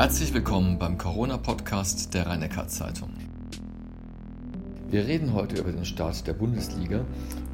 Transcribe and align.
Herzlich 0.00 0.32
willkommen 0.32 0.78
beim 0.78 0.96
Corona-Podcast 0.96 2.14
der 2.14 2.28
rhein 2.28 2.48
zeitung 2.68 3.10
Wir 4.90 5.04
reden 5.04 5.34
heute 5.34 5.56
über 5.56 5.72
den 5.72 5.84
Start 5.84 6.24
der 6.24 6.34
Bundesliga, 6.34 7.04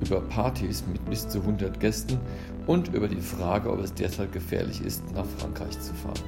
über 0.02 0.20
Partys 0.20 0.84
mit 0.86 1.02
bis 1.08 1.26
zu 1.26 1.38
100 1.38 1.80
Gästen 1.80 2.20
und 2.66 2.88
über 2.88 3.08
die 3.08 3.22
Frage, 3.22 3.72
ob 3.72 3.80
es 3.80 3.94
derzeit 3.94 4.30
gefährlich 4.30 4.82
ist, 4.82 5.02
nach 5.14 5.24
Frankreich 5.38 5.80
zu 5.80 5.94
fahren. 5.94 6.20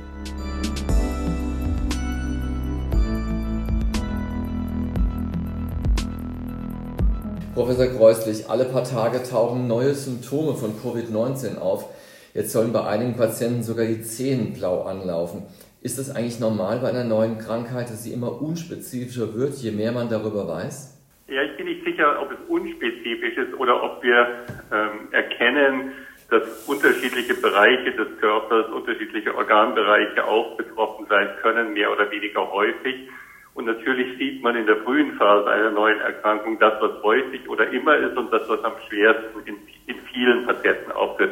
Professor 7.53 7.89
Kreuslich, 7.89 8.49
alle 8.49 8.65
paar 8.65 8.85
Tage 8.85 9.23
tauchen 9.23 9.67
neue 9.67 9.95
Symptome 9.95 10.55
von 10.55 10.73
Covid-19 10.83 11.59
auf. 11.59 11.85
Jetzt 12.33 12.53
sollen 12.53 12.73
bei 12.73 12.87
einigen 12.87 13.17
Patienten 13.17 13.63
sogar 13.63 13.85
die 13.85 14.01
Zehen 14.01 14.55
blau 14.55 14.85
anlaufen. 14.85 15.43
Ist 15.87 15.99
es 15.99 16.11
eigentlich 16.11 16.41
normal 16.41 16.81
bei 16.83 16.89
einer 16.89 17.05
neuen 17.05 17.39
Krankheit, 17.39 17.87
dass 17.91 18.03
sie 18.03 18.13
immer 18.13 18.43
unspezifischer 18.43 19.39
wird, 19.39 19.55
je 19.63 19.71
mehr 19.71 19.93
man 19.93 20.09
darüber 20.11 20.49
weiß? 20.49 20.99
Ja, 21.29 21.43
ich 21.45 21.57
bin 21.57 21.67
nicht 21.67 21.85
sicher, 21.85 22.21
ob 22.21 22.33
es 22.33 22.39
unspezifisch 22.49 23.37
ist 23.39 23.55
oder 23.55 23.81
ob 23.85 24.03
wir 24.03 24.19
ähm, 24.73 25.07
erkennen, 25.13 25.93
dass 26.29 26.67
unterschiedliche 26.67 27.35
Bereiche 27.35 27.93
des 27.93 28.19
Körpers, 28.19 28.67
unterschiedliche 28.73 29.33
Organbereiche 29.33 30.27
auch 30.27 30.57
betroffen 30.57 31.07
sein 31.09 31.29
können, 31.41 31.73
mehr 31.75 31.93
oder 31.93 32.11
weniger 32.11 32.51
häufig. 32.51 33.09
Und 33.55 33.67
natürlich 33.67 34.19
sieht 34.19 34.43
man 34.43 34.57
in 34.57 34.67
der 34.67 34.79
frühen 34.79 35.13
Phase 35.13 35.49
einer 35.49 35.71
neuen 35.71 36.01
Erkrankung 36.01 36.59
das, 36.59 36.83
was 36.83 37.01
häufig 37.05 37.49
oder 37.49 37.71
immer 37.71 37.97
ist 37.97 38.17
und 38.17 38.33
das, 38.33 38.49
was 38.49 38.65
am 38.65 38.75
schwersten 38.89 39.39
in, 39.45 39.55
in 39.87 40.03
vielen 40.13 40.47
Patienten 40.47 40.91
auftritt. 40.91 41.31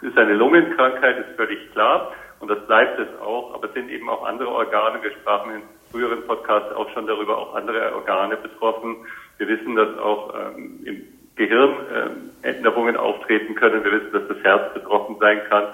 Es 0.00 0.10
ist 0.10 0.16
eine 0.16 0.34
Lungenkrankheit, 0.34 1.26
ist 1.26 1.34
völlig 1.36 1.72
klar. 1.72 2.12
Und 2.40 2.48
das 2.48 2.66
bleibt 2.66 2.98
es 2.98 3.08
auch. 3.20 3.54
Aber 3.54 3.66
es 3.66 3.74
sind 3.74 3.90
eben 3.90 4.08
auch 4.08 4.24
andere 4.24 4.48
Organe. 4.48 5.02
Wir 5.02 5.12
sprachen 5.12 5.54
in 5.54 5.62
früheren 5.90 6.26
Podcasts 6.26 6.72
auch 6.74 6.88
schon 6.90 7.06
darüber, 7.06 7.38
auch 7.38 7.54
andere 7.54 7.94
Organe 7.94 8.36
betroffen. 8.36 8.96
Wir 9.38 9.48
wissen, 9.48 9.76
dass 9.76 9.98
auch 9.98 10.34
ähm, 10.34 10.80
im 10.84 11.02
Gehirn 11.36 11.74
ähm, 11.94 12.30
Änderungen 12.42 12.96
auftreten 12.96 13.54
können. 13.54 13.84
Wir 13.84 13.92
wissen, 13.92 14.12
dass 14.12 14.28
das 14.28 14.42
Herz 14.42 14.74
betroffen 14.74 15.16
sein 15.20 15.40
kann. 15.48 15.64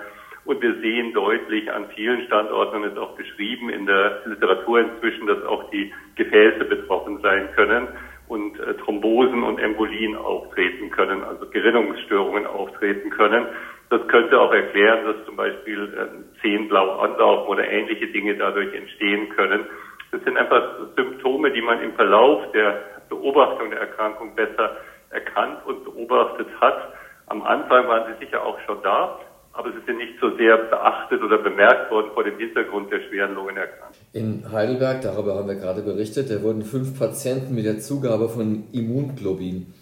Und 0.44 0.60
wir 0.60 0.74
sehen 0.80 1.12
deutlich 1.12 1.72
an 1.72 1.86
vielen 1.94 2.26
Standorten, 2.26 2.76
und 2.76 2.84
es 2.84 2.92
ist 2.92 2.98
auch 2.98 3.14
beschrieben 3.16 3.70
in 3.70 3.86
der 3.86 4.22
Literatur 4.24 4.80
inzwischen, 4.80 5.28
dass 5.28 5.42
auch 5.44 5.70
die 5.70 5.92
Gefäße 6.16 6.64
betroffen 6.64 7.20
sein 7.22 7.48
können 7.54 7.86
und 8.26 8.58
äh, 8.58 8.74
Thrombosen 8.74 9.44
und 9.44 9.58
Embolien 9.58 10.16
auftreten 10.16 10.90
können, 10.90 11.22
also 11.22 11.46
Gerinnungsstörungen 11.48 12.46
auftreten 12.46 13.10
können. 13.10 13.46
Das 13.92 14.08
könnte 14.08 14.40
auch 14.40 14.54
erklären, 14.54 15.04
dass 15.04 15.26
zum 15.26 15.36
Beispiel 15.36 15.92
äh, 15.92 16.40
Zehenblau 16.40 17.00
anlaufen 17.00 17.46
oder 17.46 17.68
ähnliche 17.68 18.06
Dinge 18.06 18.34
dadurch 18.38 18.72
entstehen 18.72 19.28
können. 19.36 19.66
Das 20.10 20.24
sind 20.24 20.38
einfach 20.38 20.62
Symptome, 20.96 21.52
die 21.52 21.60
man 21.60 21.82
im 21.82 21.92
Verlauf 21.92 22.50
der 22.52 22.80
Beobachtung 23.10 23.68
der 23.68 23.80
Erkrankung 23.80 24.34
besser 24.34 24.78
erkannt 25.10 25.58
und 25.66 25.84
beobachtet 25.84 26.46
hat. 26.58 26.94
Am 27.26 27.42
Anfang 27.42 27.86
waren 27.86 28.14
sie 28.14 28.24
sicher 28.24 28.42
auch 28.42 28.58
schon 28.60 28.78
da, 28.82 29.18
aber 29.52 29.70
sie 29.72 29.84
sind 29.84 29.98
nicht 29.98 30.14
so 30.22 30.34
sehr 30.38 30.56
beachtet 30.56 31.22
oder 31.22 31.36
bemerkt 31.36 31.90
worden 31.90 32.12
vor 32.14 32.24
dem 32.24 32.38
Hintergrund 32.38 32.90
der 32.90 33.00
schweren 33.00 33.34
Lungenerkrankung. 33.34 33.94
In 34.14 34.50
Heidelberg, 34.50 35.02
darüber 35.02 35.34
haben 35.34 35.48
wir 35.48 35.56
gerade 35.56 35.82
berichtet, 35.82 36.30
da 36.30 36.42
wurden 36.42 36.62
fünf 36.62 36.98
Patienten 36.98 37.54
mit 37.54 37.66
der 37.66 37.78
Zugabe 37.80 38.30
von 38.30 38.64
Immunglobin 38.72 39.74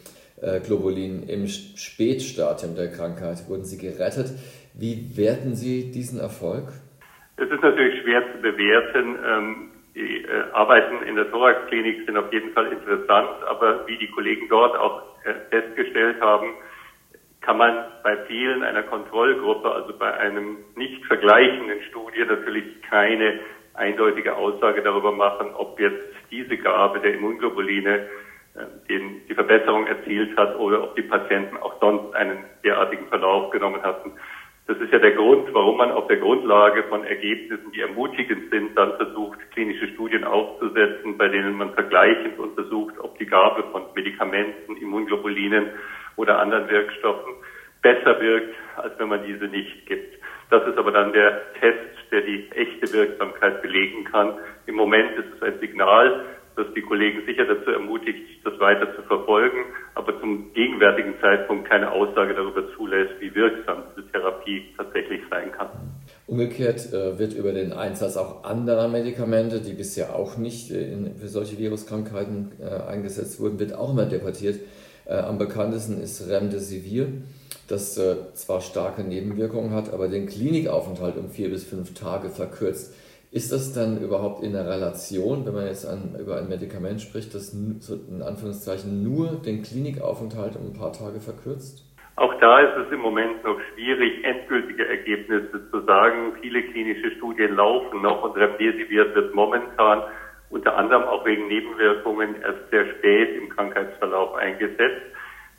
Globulin 0.64 1.28
im 1.28 1.46
Spätstadium 1.46 2.74
der 2.74 2.90
Krankheit 2.90 3.48
wurden 3.48 3.64
sie 3.64 3.78
gerettet. 3.78 4.32
Wie 4.74 5.16
werten 5.16 5.54
Sie 5.54 5.90
diesen 5.90 6.20
Erfolg? 6.20 6.68
Es 7.36 7.50
ist 7.50 7.62
natürlich 7.62 8.02
schwer 8.02 8.22
zu 8.32 8.40
bewerten. 8.40 9.18
Ähm, 9.26 9.70
die 9.94 10.22
äh, 10.22 10.52
Arbeiten 10.52 11.02
in 11.06 11.16
der 11.16 11.30
Thoraxklinik 11.30 12.06
sind 12.06 12.16
auf 12.16 12.32
jeden 12.32 12.52
Fall 12.52 12.72
interessant, 12.72 13.42
aber 13.48 13.86
wie 13.86 13.98
die 13.98 14.10
Kollegen 14.10 14.48
dort 14.48 14.76
auch 14.78 15.02
äh, 15.24 15.34
festgestellt 15.50 16.20
haben, 16.20 16.54
kann 17.40 17.56
man 17.56 17.86
bei 18.04 18.16
vielen 18.26 18.62
einer 18.62 18.82
Kontrollgruppe, 18.82 19.72
also 19.72 19.96
bei 19.98 20.12
einem 20.12 20.58
nicht 20.76 21.04
vergleichenden 21.06 21.82
Studie 21.88 22.24
natürlich 22.28 22.82
keine 22.82 23.40
eindeutige 23.74 24.36
Aussage 24.36 24.82
darüber 24.82 25.10
machen, 25.10 25.50
ob 25.54 25.80
jetzt 25.80 26.06
diese 26.30 26.56
Gabe 26.58 27.00
der 27.00 27.14
Immunglobuline 27.14 27.96
äh, 27.96 28.08
den, 28.88 29.26
die 29.28 29.34
Verbesserung 29.34 29.86
erzielt 29.86 30.36
hat 30.36 30.58
oder 30.58 30.82
ob 30.82 30.96
die 30.96 31.02
Patienten 31.02 31.56
auch 31.56 31.78
sonst 31.80 32.14
einen 32.14 32.44
derartigen 32.64 33.06
Verlauf 33.08 33.50
genommen 33.50 33.82
hatten. 33.82 34.12
Das 34.66 34.78
ist 34.78 34.92
ja 34.92 34.98
der 34.98 35.12
Grund, 35.12 35.52
warum 35.52 35.78
man 35.78 35.90
auf 35.90 36.06
der 36.06 36.18
Grundlage 36.18 36.84
von 36.84 37.04
Ergebnissen, 37.04 37.72
die 37.72 37.80
ermutigend 37.80 38.50
sind, 38.50 38.76
dann 38.76 38.96
versucht, 38.96 39.38
klinische 39.52 39.88
Studien 39.88 40.24
aufzusetzen, 40.24 41.18
bei 41.18 41.28
denen 41.28 41.54
man 41.56 41.74
vergleichend 41.74 42.38
untersucht, 42.38 42.94
ob 43.00 43.18
die 43.18 43.26
Gabe 43.26 43.64
von 43.72 43.82
Medikamenten, 43.94 44.76
Immunglobulinen 44.76 45.70
oder 46.16 46.38
anderen 46.38 46.68
Wirkstoffen 46.68 47.34
besser 47.82 48.20
wirkt, 48.20 48.54
als 48.76 48.98
wenn 48.98 49.08
man 49.08 49.24
diese 49.24 49.46
nicht 49.46 49.86
gibt. 49.86 50.18
Das 50.50 50.66
ist 50.66 50.78
aber 50.78 50.92
dann 50.92 51.12
der 51.12 51.52
Test, 51.54 52.12
der 52.12 52.20
die 52.22 52.50
echte 52.52 52.92
Wirksamkeit 52.92 53.62
belegen 53.62 54.04
kann. 54.04 54.34
Im 54.66 54.74
Moment 54.74 55.16
ist 55.18 55.34
es 55.34 55.42
ein 55.42 55.58
Signal, 55.60 56.26
dass 56.56 56.66
die 56.74 56.82
Kollegen 56.82 57.24
sicher 57.26 57.44
dazu 57.44 57.70
ermutigt, 57.70 58.18
das 58.44 58.58
weiter 58.60 58.94
zu 58.96 59.02
verfolgen, 59.02 59.58
aber 59.94 60.18
zum 60.20 60.52
gegenwärtigen 60.54 61.14
Zeitpunkt 61.20 61.68
keine 61.68 61.90
Aussage 61.92 62.34
darüber 62.34 62.62
zulässt, 62.76 63.14
wie 63.20 63.34
wirksam 63.34 63.84
diese 63.96 64.10
Therapie 64.10 64.62
tatsächlich 64.76 65.20
sein 65.30 65.52
kann. 65.52 65.68
Umgekehrt 66.30 66.92
äh, 66.92 67.18
wird 67.18 67.34
über 67.34 67.50
den 67.50 67.72
Einsatz 67.72 68.16
auch 68.16 68.44
anderer 68.44 68.86
Medikamente, 68.86 69.60
die 69.60 69.72
bisher 69.72 70.14
auch 70.14 70.36
nicht 70.36 70.70
äh, 70.70 70.92
in, 70.92 71.16
für 71.16 71.26
solche 71.26 71.58
Viruskrankheiten 71.58 72.52
äh, 72.60 72.88
eingesetzt 72.88 73.40
wurden, 73.40 73.58
wird 73.58 73.74
auch 73.74 73.90
immer 73.90 74.06
debattiert. 74.06 74.60
Am 75.08 75.38
bekanntesten 75.38 76.00
ist 76.00 76.28
Remdesivir, 76.28 77.08
das 77.66 78.00
zwar 78.34 78.60
starke 78.60 79.02
Nebenwirkungen 79.02 79.72
hat, 79.72 79.92
aber 79.92 80.06
den 80.06 80.26
Klinikaufenthalt 80.28 81.16
um 81.16 81.30
vier 81.30 81.50
bis 81.50 81.64
fünf 81.64 81.94
Tage 81.94 82.28
verkürzt. 82.28 82.94
Ist 83.32 83.52
das 83.52 83.72
dann 83.72 84.02
überhaupt 84.02 84.42
in 84.42 84.52
der 84.52 84.66
Relation, 84.66 85.46
wenn 85.46 85.54
man 85.54 85.66
jetzt 85.66 85.86
an, 85.86 86.16
über 86.18 86.38
ein 86.38 86.48
Medikament 86.48 87.00
spricht, 87.00 87.32
das 87.32 87.54
in 87.54 88.22
Anführungszeichen 88.22 89.04
nur 89.04 89.40
den 89.40 89.62
Klinikaufenthalt 89.62 90.56
um 90.56 90.66
ein 90.66 90.72
paar 90.72 90.92
Tage 90.92 91.20
verkürzt? 91.20 91.86
Auch 92.16 92.34
da 92.40 92.58
ist 92.58 92.86
es 92.86 92.92
im 92.92 92.98
Moment 92.98 93.44
noch 93.44 93.56
schwierig, 93.72 94.24
endgültige 94.24 94.84
Ergebnisse 94.84 95.70
zu 95.70 95.80
sagen. 95.82 96.32
Viele 96.42 96.60
klinische 96.64 97.12
Studien 97.12 97.54
laufen 97.54 98.02
noch 98.02 98.24
und 98.24 98.36
Remdesivir 98.36 99.14
wird 99.14 99.32
momentan 99.32 100.02
unter 100.50 100.76
anderem 100.76 101.04
auch 101.04 101.24
wegen 101.24 101.46
Nebenwirkungen 101.46 102.34
erst 102.42 102.68
sehr 102.72 102.84
spät 102.96 103.36
im 103.40 103.48
Krankheitsverlauf 103.48 104.34
eingesetzt. 104.34 105.06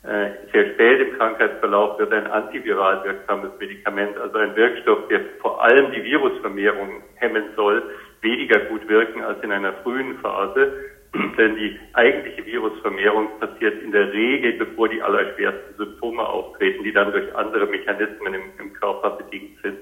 Äh, 0.04 0.30
sehr 0.52 0.72
spät 0.72 1.00
im 1.00 1.16
Krankheitsverlauf 1.16 1.96
wird 1.98 2.12
ein 2.12 2.26
antiviral 2.26 3.04
wirksames 3.04 3.52
Medikament, 3.60 4.18
also 4.18 4.36
ein 4.36 4.56
Wirkstoff, 4.56 5.06
der 5.06 5.20
vor 5.40 5.62
allem 5.62 5.92
die 5.92 6.02
Virusvermehrung 6.02 7.02
hemmen 7.14 7.44
soll, 7.54 7.84
weniger 8.20 8.58
gut 8.66 8.88
wirken 8.88 9.22
als 9.22 9.40
in 9.44 9.52
einer 9.52 9.74
frühen 9.84 10.18
Phase. 10.18 10.72
Denn 11.38 11.54
die 11.54 11.78
eigentliche 11.92 12.44
Virusvermehrung 12.44 13.38
passiert 13.38 13.80
in 13.80 13.92
der 13.92 14.12
Regel, 14.12 14.54
bevor 14.54 14.88
die 14.88 15.00
allerschwersten 15.00 15.76
Symptome 15.76 16.26
auftreten, 16.26 16.82
die 16.82 16.92
dann 16.92 17.12
durch 17.12 17.32
andere 17.36 17.66
Mechanismen 17.66 18.34
im, 18.34 18.42
im 18.58 18.72
Körper 18.72 19.10
bedingt 19.10 19.60
sind. 19.62 19.78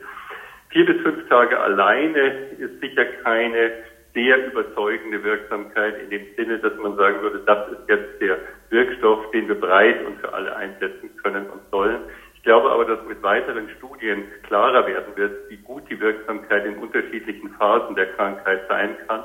Vier 0.69 0.85
bis 0.85 1.01
fünf 1.03 1.29
Tage 1.29 1.59
alleine 1.59 2.51
ist 2.59 2.79
sicher 2.81 3.07
keine 3.25 3.73
sehr 4.15 4.47
überzeugende 4.47 5.23
Wirksamkeit 5.23 6.01
in 6.03 6.11
dem 6.11 6.27
Sinne, 6.37 6.59
dass 6.59 6.77
man 6.77 6.97
sagen 6.97 7.23
würde, 7.23 7.41
das 7.47 7.69
ist 7.73 7.89
jetzt 7.89 8.21
der 8.21 8.39
Wirkstoff, 8.71 9.31
den 9.31 9.49
wir 9.49 9.61
breit 9.61 10.05
und 10.07 10.19
für 10.21 10.33
alle 10.33 10.55
einsetzen 10.57 11.11
können 11.23 11.49
und 11.51 11.61
sollen. 11.71 12.01
Ich 12.35 12.43
glaube 12.43 12.71
aber, 12.71 12.85
dass 12.85 13.05
mit 13.07 13.23
weiteren 13.23 13.69
Studien 13.77 14.25
klarer 14.45 14.87
werden 14.87 15.15
wird, 15.17 15.51
wie 15.51 15.59
gut 15.59 15.83
die 15.91 16.01
Wirksamkeit 16.01 16.65
in 16.65 16.79
unterschiedlichen 16.79 17.51
Phasen 17.51 17.95
der 17.95 18.07
Krankheit 18.15 18.63
sein 18.69 18.97
kann. 19.07 19.25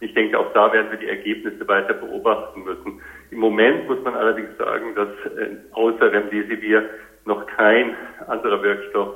Ich 0.00 0.12
denke, 0.14 0.38
auch 0.38 0.52
da 0.52 0.72
werden 0.72 0.90
wir 0.90 0.98
die 0.98 1.08
Ergebnisse 1.08 1.66
weiter 1.68 1.94
beobachten 1.94 2.64
müssen. 2.64 3.00
Im 3.30 3.38
Moment 3.38 3.88
muss 3.88 4.02
man 4.02 4.14
allerdings 4.14 4.56
sagen, 4.58 4.94
dass 4.94 5.08
äh, 5.32 5.56
außer 5.72 6.12
Remdesivir 6.12 6.90
noch 7.24 7.46
kein 7.46 7.94
anderer 8.26 8.62
Wirkstoff 8.62 9.14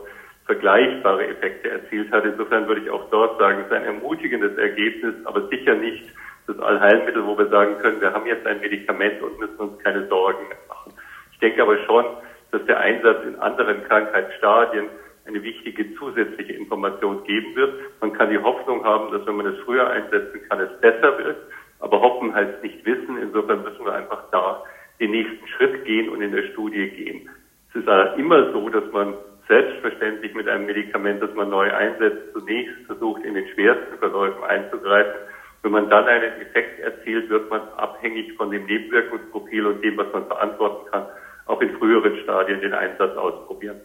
vergleichbare 0.50 1.28
Effekte 1.28 1.70
erzielt 1.70 2.10
hat. 2.10 2.24
Insofern 2.24 2.66
würde 2.66 2.80
ich 2.80 2.90
auch 2.90 3.08
dort 3.10 3.38
sagen, 3.38 3.60
es 3.60 3.66
ist 3.66 3.72
ein 3.72 3.84
ermutigendes 3.84 4.58
Ergebnis, 4.58 5.14
aber 5.24 5.46
sicher 5.46 5.76
nicht 5.76 6.02
das 6.48 6.58
Allheilmittel, 6.58 7.24
wo 7.24 7.38
wir 7.38 7.46
sagen 7.46 7.78
können, 7.78 8.00
wir 8.00 8.12
haben 8.12 8.26
jetzt 8.26 8.44
ein 8.48 8.58
Medikament 8.58 9.22
und 9.22 9.38
müssen 9.38 9.56
uns 9.56 9.78
keine 9.84 10.08
Sorgen 10.08 10.44
machen. 10.68 10.92
Ich 11.30 11.38
denke 11.38 11.62
aber 11.62 11.78
schon, 11.86 12.04
dass 12.50 12.64
der 12.66 12.80
Einsatz 12.80 13.24
in 13.26 13.36
anderen 13.36 13.84
Krankheitsstadien 13.84 14.86
eine 15.24 15.40
wichtige 15.40 15.94
zusätzliche 15.94 16.54
Information 16.54 17.22
geben 17.22 17.54
wird. 17.54 17.72
Man 18.00 18.12
kann 18.12 18.30
die 18.30 18.38
Hoffnung 18.38 18.84
haben, 18.84 19.12
dass 19.12 19.24
wenn 19.28 19.36
man 19.36 19.46
es 19.46 19.58
früher 19.60 19.88
einsetzen 19.88 20.40
kann, 20.48 20.58
es 20.58 20.80
besser 20.80 21.16
wird. 21.18 21.36
Aber 21.78 22.00
hoffen 22.00 22.34
heißt 22.34 22.60
nicht 22.64 22.84
wissen. 22.84 23.18
Insofern 23.22 23.62
müssen 23.62 23.84
wir 23.84 23.94
einfach 23.94 24.24
da 24.32 24.64
den 24.98 25.12
nächsten 25.12 25.46
Schritt 25.46 25.84
gehen 25.84 26.08
und 26.08 26.20
in 26.22 26.32
der 26.32 26.42
Studie 26.50 26.88
gehen. 26.88 27.30
Es 27.72 27.82
ist 27.82 27.88
immer 28.16 28.50
so, 28.50 28.68
dass 28.68 28.90
man 28.90 29.14
selbstverständlich 29.50 30.32
mit 30.32 30.48
einem 30.48 30.66
Medikament, 30.66 31.20
das 31.20 31.34
man 31.34 31.50
neu 31.50 31.70
einsetzt, 31.74 32.32
zunächst 32.32 32.86
versucht, 32.86 33.24
in 33.24 33.34
den 33.34 33.48
schwersten 33.48 33.98
Verläufen 33.98 34.42
einzugreifen. 34.44 35.20
Wenn 35.62 35.72
man 35.72 35.90
dann 35.90 36.06
einen 36.06 36.40
Effekt 36.40 36.78
erzielt, 36.78 37.28
wird 37.28 37.50
man 37.50 37.60
abhängig 37.76 38.32
von 38.36 38.50
dem 38.50 38.64
Nebenwirkungsprofil 38.64 39.66
und 39.66 39.84
dem, 39.84 39.98
was 39.98 40.06
man 40.12 40.26
verantworten 40.26 40.88
kann, 40.90 41.06
auch 41.46 41.60
in 41.60 41.76
früheren 41.78 42.16
Stadien 42.22 42.60
den 42.60 42.72
Einsatz 42.72 43.16
ausprobieren. 43.16 43.80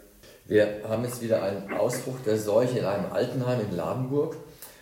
Wir 0.47 0.81
haben 0.87 1.03
jetzt 1.03 1.23
wieder 1.23 1.41
einen 1.41 1.73
Ausbruch 1.73 2.19
der 2.23 2.37
Seuche 2.37 2.79
in 2.79 2.85
einem 2.85 3.11
Altenheim 3.11 3.61
in 3.61 3.75
Ladenburg 3.75 4.35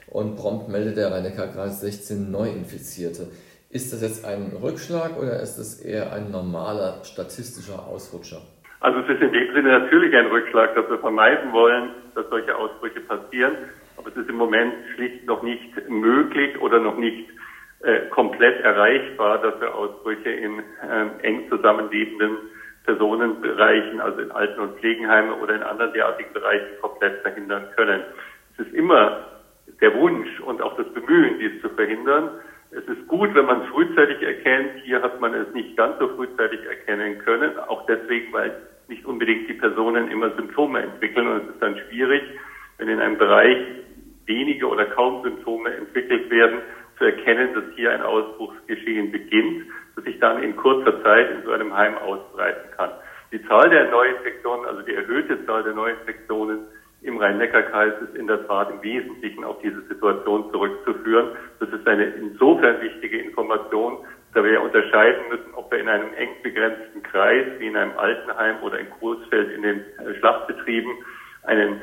und 0.08 0.36
prompt 0.36 0.68
meldet 0.68 0.98
der 0.98 1.12
rhein 1.12 1.34
kreis 1.34 1.80
16 1.80 2.30
Neuinfizierte. 2.30 3.30
Ist 3.70 3.94
das 3.94 4.02
jetzt 4.02 4.26
ein 4.26 4.52
Rückschlag 4.62 5.18
oder 5.18 5.40
ist 5.40 5.56
das 5.56 5.80
eher 5.80 6.12
ein 6.12 6.30
normaler 6.30 7.04
statistischer 7.06 7.88
Ausrutscher? 7.88 8.42
Also 8.84 9.00
es 9.00 9.08
ist 9.16 9.22
in 9.22 9.32
dem 9.32 9.54
Sinne 9.54 9.80
natürlich 9.80 10.14
ein 10.14 10.26
Rückschlag, 10.26 10.76
dass 10.76 10.90
wir 10.90 11.00
vermeiden 11.00 11.54
wollen, 11.54 11.92
dass 12.16 12.30
solche 12.30 12.54
Ausbrüche 12.54 13.00
passieren. 13.00 13.56
Aber 13.96 14.10
es 14.10 14.18
ist 14.18 14.28
im 14.28 14.36
Moment 14.36 14.74
schlicht 14.94 15.26
noch 15.26 15.42
nicht 15.42 15.88
möglich 15.88 16.60
oder 16.60 16.80
noch 16.80 16.98
nicht 16.98 17.30
äh, 17.82 18.10
komplett 18.10 18.60
erreichbar, 18.60 19.38
dass 19.38 19.58
wir 19.62 19.74
Ausbrüche 19.74 20.32
in 20.32 20.60
äh, 20.60 21.26
eng 21.26 21.48
zusammenlebenden 21.48 22.36
Personenbereichen, 22.84 24.02
also 24.02 24.20
in 24.20 24.32
Alten- 24.32 24.60
und 24.60 24.78
Pflegenheimen 24.80 25.32
oder 25.42 25.56
in 25.56 25.64
anderen 25.64 25.94
derartigen 25.94 26.34
Bereichen 26.34 26.82
komplett 26.82 27.22
verhindern 27.22 27.64
können. 27.78 28.04
Es 28.58 28.68
ist 28.68 28.74
immer 28.74 29.28
der 29.80 29.96
Wunsch 29.96 30.42
und 30.42 30.62
auch 30.62 30.76
das 30.76 30.92
Bemühen, 30.94 31.40
dies 31.40 31.62
zu 31.62 31.70
verhindern. 31.70 32.32
Es 32.72 32.84
ist 32.84 33.08
gut, 33.08 33.34
wenn 33.34 33.46
man 33.46 33.62
es 33.62 33.68
frühzeitig 33.70 34.22
erkennt. 34.22 34.84
Hier 34.84 35.02
hat 35.02 35.22
man 35.22 35.34
es 35.34 35.54
nicht 35.54 35.78
ganz 35.78 35.98
so 36.00 36.10
frühzeitig 36.10 36.66
erkennen 36.66 37.20
können, 37.20 37.58
auch 37.60 37.86
deswegen, 37.86 38.34
weil 38.34 38.54
nicht 38.94 39.06
unbedingt 39.06 39.50
die 39.50 39.54
Personen 39.54 40.12
immer 40.12 40.30
Symptome 40.36 40.84
entwickeln 40.84 41.28
und 41.28 41.44
es 41.44 41.50
ist 41.50 41.62
dann 41.62 41.78
schwierig, 41.88 42.22
wenn 42.78 42.90
in 42.90 43.00
einem 43.00 43.18
Bereich 43.18 43.58
wenige 44.26 44.68
oder 44.68 44.86
kaum 44.86 45.24
Symptome 45.24 45.74
entwickelt 45.74 46.30
werden, 46.30 46.60
zu 46.98 47.06
erkennen, 47.06 47.56
dass 47.56 47.64
hier 47.76 47.92
ein 47.92 48.04
Ausbruchsgeschehen 48.04 49.12
beginnt, 49.12 49.66
das 49.96 50.06
sich 50.06 50.20
dann 50.20 50.44
in 50.44 50.56
kurzer 50.56 51.02
Zeit 51.04 51.32
in 51.32 51.44
so 51.44 51.52
einem 51.52 51.74
Heim 51.76 51.98
ausbreiten 51.98 52.70
kann. 52.78 52.92
Die 53.32 53.44
Zahl 53.48 53.68
der 53.70 53.90
Neuinfektionen, 53.90 54.66
also 54.68 54.84
die 54.84 54.94
erhöhte 54.94 55.44
Zahl 55.48 55.64
der 55.64 55.74
Neuinfektionen 55.74 56.60
im 57.02 57.18
Rhein-Neckar-Kreis 57.18 57.94
ist 58.08 58.16
in 58.16 58.28
der 58.28 58.48
Tat 58.48 58.70
im 58.70 58.82
Wesentlichen 58.84 59.44
auf 59.44 59.60
diese 59.62 59.82
Situation 59.88 60.52
zurückzuführen. 60.52 61.30
Das 61.60 61.70
ist 61.70 61.88
eine 61.88 62.06
insofern 62.06 62.80
wichtige 62.82 63.18
Information, 63.18 63.98
da 64.34 64.44
wir 64.44 64.54
ja 64.54 64.60
unterscheiden 64.60 65.30
müssen, 65.30 65.54
ob 65.54 65.72
wir 65.72 65.80
in 65.80 65.88
einem 65.88 66.14
eng 66.16 66.30
begrenzten 66.42 67.04
Kreis, 67.04 67.46
wie 67.60 67.68
in 67.68 67.78
einem 67.78 67.98
Altenheim 67.98 68.64
oder 68.64 68.80
in 68.80 68.90
Coesfeld 68.90 69.52
in 69.52 69.62
den 69.62 69.80
äh, 69.80 70.16
Schlachtbetrieben, 70.20 70.92
eine 71.44 71.82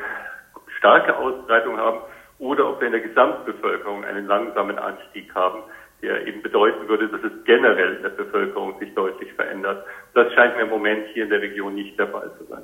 starke 0.78 1.16
Ausbreitung 1.16 1.76
haben 1.76 2.00
oder 2.38 2.70
ob 2.70 2.80
wir 2.80 2.86
in 2.86 2.92
der 2.92 3.02
Gesamtbevölkerung 3.02 4.04
einen 4.04 4.26
langsamen 4.26 4.78
Anstieg 4.78 5.34
haben, 5.34 5.62
der 6.02 6.26
eben 6.26 6.42
bedeuten 6.42 6.88
würde, 6.88 7.08
dass 7.08 7.20
es 7.22 7.44
generell 7.44 7.96
in 7.96 8.02
der 8.02 8.10
Bevölkerung 8.10 8.78
sich 8.80 8.94
deutlich 8.94 9.32
verändert. 9.34 9.84
Das 10.14 10.32
scheint 10.32 10.56
mir 10.56 10.62
im 10.62 10.70
Moment 10.70 11.06
hier 11.12 11.24
in 11.24 11.30
der 11.30 11.42
Region 11.42 11.74
nicht 11.74 11.98
der 11.98 12.08
Fall 12.08 12.30
zu 12.38 12.44
sein. 12.46 12.62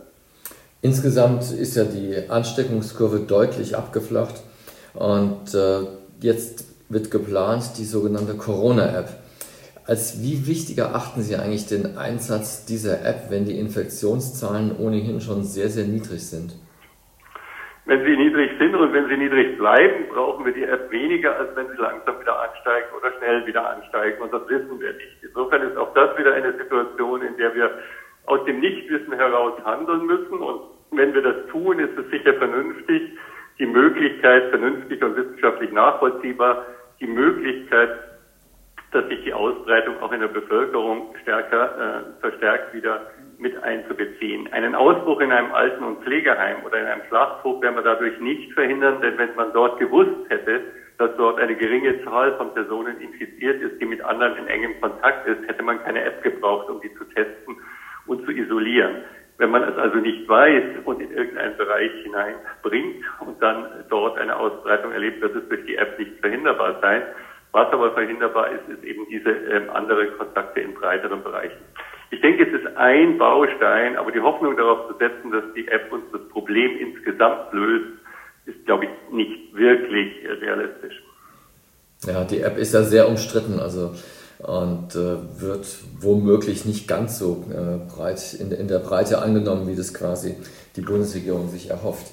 Insgesamt 0.81 1.43
ist 1.43 1.77
ja 1.77 1.85
die 1.85 2.31
Ansteckungskurve 2.31 3.21
deutlich 3.21 3.77
abgeflacht 3.77 4.43
und 4.95 5.55
äh, 5.55 5.87
jetzt 6.21 6.77
wird 6.89 7.11
geplant 7.11 7.77
die 7.77 7.85
sogenannte 7.85 8.37
Corona-App. 8.37 9.09
Als 9.87 10.21
wie 10.21 10.47
wichtig 10.49 10.79
erachten 10.79 11.23
Sie 11.23 11.37
eigentlich 11.37 11.67
den 11.67 11.97
Einsatz 11.97 12.67
dieser 12.67 13.07
App, 13.07 13.31
wenn 13.31 13.45
die 13.45 13.59
Infektionszahlen 13.59 14.75
ohnehin 14.79 15.21
schon 15.21 15.45
sehr, 15.45 15.69
sehr 15.69 15.87
niedrig 15.87 16.27
sind? 16.27 16.59
Wenn 17.85 18.05
sie 18.05 18.17
niedrig 18.17 18.51
sind 18.59 18.75
und 18.75 18.93
wenn 18.93 19.07
sie 19.07 19.17
niedrig 19.17 19.57
bleiben, 19.59 20.09
brauchen 20.09 20.45
wir 20.45 20.53
die 20.53 20.65
App 20.65 20.91
weniger, 20.91 21.39
als 21.39 21.55
wenn 21.55 21.69
sie 21.69 21.81
langsam 21.81 22.19
wieder 22.21 22.35
ansteigen 22.43 22.89
oder 22.99 23.13
schnell 23.19 23.47
wieder 23.47 23.71
ansteigen. 23.71 24.21
Und 24.21 24.33
das 24.35 24.43
wissen 24.49 24.81
wir 24.81 24.93
nicht. 24.95 25.23
Insofern 25.23 25.63
ist 25.63 25.77
auch 25.77 25.95
das 25.95 26.19
wieder 26.19 26.35
eine 26.35 26.53
Situation, 26.59 27.23
in 27.23 27.37
der 27.37 27.55
wir 27.55 27.71
aus 28.27 28.45
dem 28.45 28.59
Nichtwissen 28.59 29.13
heraus 29.13 29.55
handeln 29.65 30.05
müssen 30.05 30.39
und 30.39 30.63
wenn 30.91 31.15
wir 31.15 31.23
das 31.23 31.47
tun, 31.51 31.79
ist 31.79 31.97
es 31.97 32.11
sicher 32.11 32.35
vernünftig, 32.35 33.03
die 33.59 33.67
Möglichkeit, 33.67 34.51
vernünftig 34.51 35.03
und 35.03 35.17
wissenschaftlich 35.17 35.71
nachvollziehbar, 35.73 36.67
die 37.01 37.07
Möglichkeit, 37.07 37.91
dass 38.93 39.07
sich 39.09 39.23
die 39.25 39.33
Ausbreitung 39.33 40.01
auch 40.01 40.13
in 40.13 40.21
der 40.21 40.29
Bevölkerung 40.29 41.15
stärker 41.23 42.15
äh, 42.17 42.21
verstärkt 42.21 42.75
wieder 42.75 43.11
mit 43.39 43.63
einzubeziehen. 43.63 44.51
Einen 44.53 44.75
Ausbruch 44.75 45.21
in 45.21 45.33
einem 45.33 45.53
Alten- 45.53 45.85
und 45.85 46.03
Pflegeheim 46.03 46.65
oder 46.65 46.81
in 46.81 46.87
einem 46.87 47.03
Schlachthof 47.09 47.61
werden 47.61 47.77
wir 47.77 47.83
dadurch 47.83 48.19
nicht 48.21 48.53
verhindern, 48.53 49.01
denn 49.03 49.19
wenn 49.19 49.35
man 49.35 49.53
dort 49.53 49.79
gewusst 49.79 50.29
hätte, 50.29 50.61
dass 50.99 51.15
dort 51.17 51.39
eine 51.39 51.55
geringe 51.55 52.03
Zahl 52.05 52.35
von 52.37 52.55
Personen 52.55 53.01
infiziert 53.01 53.61
ist, 53.61 53.81
die 53.81 53.85
mit 53.85 54.01
anderen 54.03 54.37
in 54.39 54.47
engem 54.47 54.81
Kontakt 54.81 55.27
ist, 55.27 55.47
hätte 55.47 55.63
man 55.63 55.83
keine 55.83 56.03
App 56.03 56.23
gebraucht, 56.23 56.71
um 56.71 56.81
die 56.81 56.93
zu 56.95 57.05
testen 57.05 57.57
und 58.07 58.25
zu 58.25 58.31
isolieren. 58.31 59.03
Wenn 59.39 59.51
man 59.51 59.65
es 59.65 59.77
also 59.77 59.99
nicht 59.99 60.27
weiß 60.27 60.87
und 60.87 61.03
in 61.03 61.11
irgendeinen 61.13 61.59
Bereich 61.59 61.93
hineinbringt 62.03 63.05
und 63.21 63.43
dann 63.43 63.67
dort 63.91 64.19
eine 64.19 64.35
Ausbreitung 64.35 64.93
erlebt, 64.93 65.21
wird 65.21 65.37
es 65.37 65.47
durch 65.51 65.67
die 65.67 65.77
App 65.77 65.99
nicht 65.99 66.19
verhinderbar 66.21 66.79
sein. 66.81 67.03
Was 67.57 67.73
aber 67.73 67.93
verhinderbar 67.93 68.51
ist, 68.51 68.69
ist 68.69 68.85
eben 68.85 69.07
diese 69.09 69.31
ähm, 69.31 69.71
anderen 69.71 70.09
Kontakte 70.19 70.61
in 70.61 70.75
breiteren 70.75 71.23
Bereichen. 71.23 71.57
Ich 72.11 72.21
denke, 72.21 72.47
es 72.47 72.53
ist 72.53 72.77
ein 72.77 73.17
Baustein, 73.17 73.97
aber 73.97 74.13
die 74.13 74.21
Hoffnung 74.21 74.59
darauf 74.59 74.89
zu 74.89 74.99
setzen, 74.99 75.31
dass 75.33 75.45
die 75.55 75.67
App 75.69 75.91
uns 75.91 76.05
das 76.13 76.21
Problem 76.29 76.77
insgesamt 76.79 77.51
löst, 77.55 77.87
ist, 78.45 78.63
glaube 78.67 78.85
ich, 78.85 78.91
nicht 79.11 79.57
wirklich 79.57 80.13
realistisch. 80.39 81.03
Ja, 82.07 82.25
die 82.25 82.43
App 82.43 82.59
ist 82.59 82.75
ja 82.75 82.83
sehr 82.83 83.09
umstritten. 83.09 83.59
Also 83.59 83.95
und 84.39 84.95
äh, 84.95 85.41
wird 85.41 85.67
womöglich 85.99 86.67
nicht 86.67 86.87
ganz 86.87 87.19
so 87.19 87.47
äh, 87.51 87.91
breit 87.91 88.35
in, 88.35 88.53
in, 88.53 88.69
der 88.69 88.81
Breite 88.81 89.23
angenommen, 89.23 89.67
wie 89.67 89.77
das 89.77 89.95
quasi 89.95 90.37
die 90.77 90.83
Bundesregierung 90.83 91.49
sich 91.49 91.71
erhofft. 91.71 92.09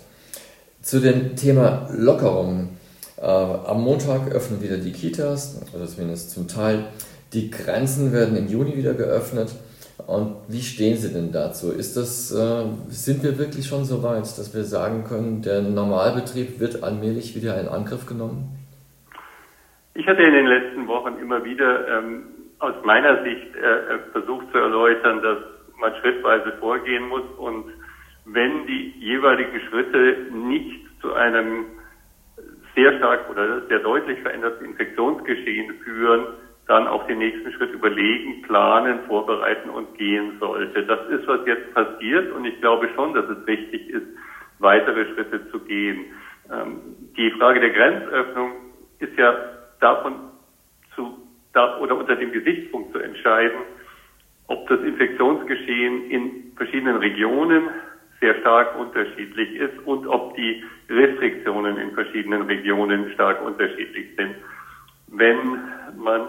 Zu 0.81 1.01
dem 1.01 1.35
Thema 1.35 1.89
Lockerungen. 1.91 2.77
Äh, 3.23 3.25
am 3.25 3.81
Montag 3.81 4.33
öffnen 4.35 4.61
wieder 4.61 4.75
die 4.75 4.91
Kitas, 4.91 5.63
oder 5.73 5.85
zumindest 5.85 6.31
zum 6.31 6.49
Teil. 6.49 6.87
Die 7.31 7.49
Grenzen 7.49 8.11
werden 8.11 8.35
im 8.35 8.47
Juni 8.47 8.75
wieder 8.75 8.93
geöffnet. 8.93 9.47
Und 10.07 10.35
wie 10.49 10.61
stehen 10.61 10.97
Sie 10.97 11.13
denn 11.13 11.31
dazu? 11.31 11.71
Ist 11.71 11.95
das, 11.95 12.33
äh, 12.33 12.65
sind 12.89 13.23
wir 13.23 13.39
wirklich 13.39 13.65
schon 13.65 13.85
so 13.85 14.03
weit, 14.03 14.23
dass 14.23 14.53
wir 14.53 14.65
sagen 14.65 15.05
können, 15.05 15.41
der 15.41 15.61
Normalbetrieb 15.61 16.59
wird 16.59 16.83
allmählich 16.83 17.33
wieder 17.33 17.57
in 17.61 17.69
Angriff 17.69 18.05
genommen? 18.05 18.59
Ich 19.93 20.05
hatte 20.05 20.21
in 20.21 20.33
den 20.33 20.47
letzten 20.47 20.87
Wochen 20.87 21.17
immer 21.21 21.45
wieder 21.45 21.87
ähm, 21.87 22.23
aus 22.59 22.73
meiner 22.83 23.23
Sicht 23.23 23.55
äh, 23.55 23.59
äh, 23.59 23.99
versucht 24.11 24.51
zu 24.51 24.57
erläutern, 24.57 25.21
dass 25.21 25.37
man 25.79 25.93
schrittweise 26.01 26.57
vorgehen 26.59 27.07
muss 27.07 27.23
und 27.37 27.71
wenn 28.25 28.67
die 28.67 28.93
jeweiligen 28.99 29.61
Schritte 29.69 30.33
nicht 30.33 30.87
zu 30.99 31.13
einem 31.13 31.65
sehr 32.75 32.97
stark 32.97 33.29
oder 33.29 33.61
sehr 33.67 33.79
deutlich 33.79 34.19
veränderten 34.21 34.65
Infektionsgeschehen 34.65 35.75
führen, 35.83 36.25
dann 36.67 36.87
auch 36.87 37.05
den 37.07 37.19
nächsten 37.19 37.51
Schritt 37.53 37.71
überlegen, 37.71 38.41
planen, 38.43 38.99
vorbereiten 39.07 39.69
und 39.69 39.97
gehen 39.97 40.37
sollte. 40.39 40.85
Das 40.85 41.07
ist, 41.09 41.27
was 41.27 41.45
jetzt 41.45 41.73
passiert 41.73 42.31
und 42.31 42.45
ich 42.45 42.59
glaube 42.61 42.89
schon, 42.95 43.13
dass 43.13 43.25
es 43.29 43.47
richtig 43.47 43.89
ist, 43.89 44.07
weitere 44.59 45.05
Schritte 45.13 45.49
zu 45.51 45.59
gehen. 45.59 46.05
Ähm, 46.51 46.79
die 47.17 47.31
Frage 47.31 47.59
der 47.59 47.71
Grenzöffnung 47.71 48.51
ist 48.99 49.17
ja 49.17 49.35
davon 49.81 50.15
zu, 50.95 51.17
da, 51.53 51.79
oder 51.79 51.97
unter 51.97 52.15
dem 52.15 52.31
Gesichtspunkt 52.31 52.93
zu 52.93 52.99
entscheiden, 52.99 53.59
ob 54.47 54.67
das 54.67 54.79
Infektionsgeschehen 54.81 56.09
in 56.09 56.53
verschiedenen 56.55 56.97
Regionen 56.97 57.69
sehr 58.23 58.39
stark 58.39 58.79
unterschiedlich 58.79 59.55
ist 59.55 59.77
und 59.85 60.07
ob 60.07 60.33
die 60.35 60.63
Restriktionen 60.89 61.77
in 61.77 61.91
verschiedenen 61.91 62.43
Regionen 62.43 63.11
stark 63.11 63.45
unterschiedlich 63.45 64.15
sind. 64.15 64.35
Wenn 65.07 65.59
man 65.97 66.21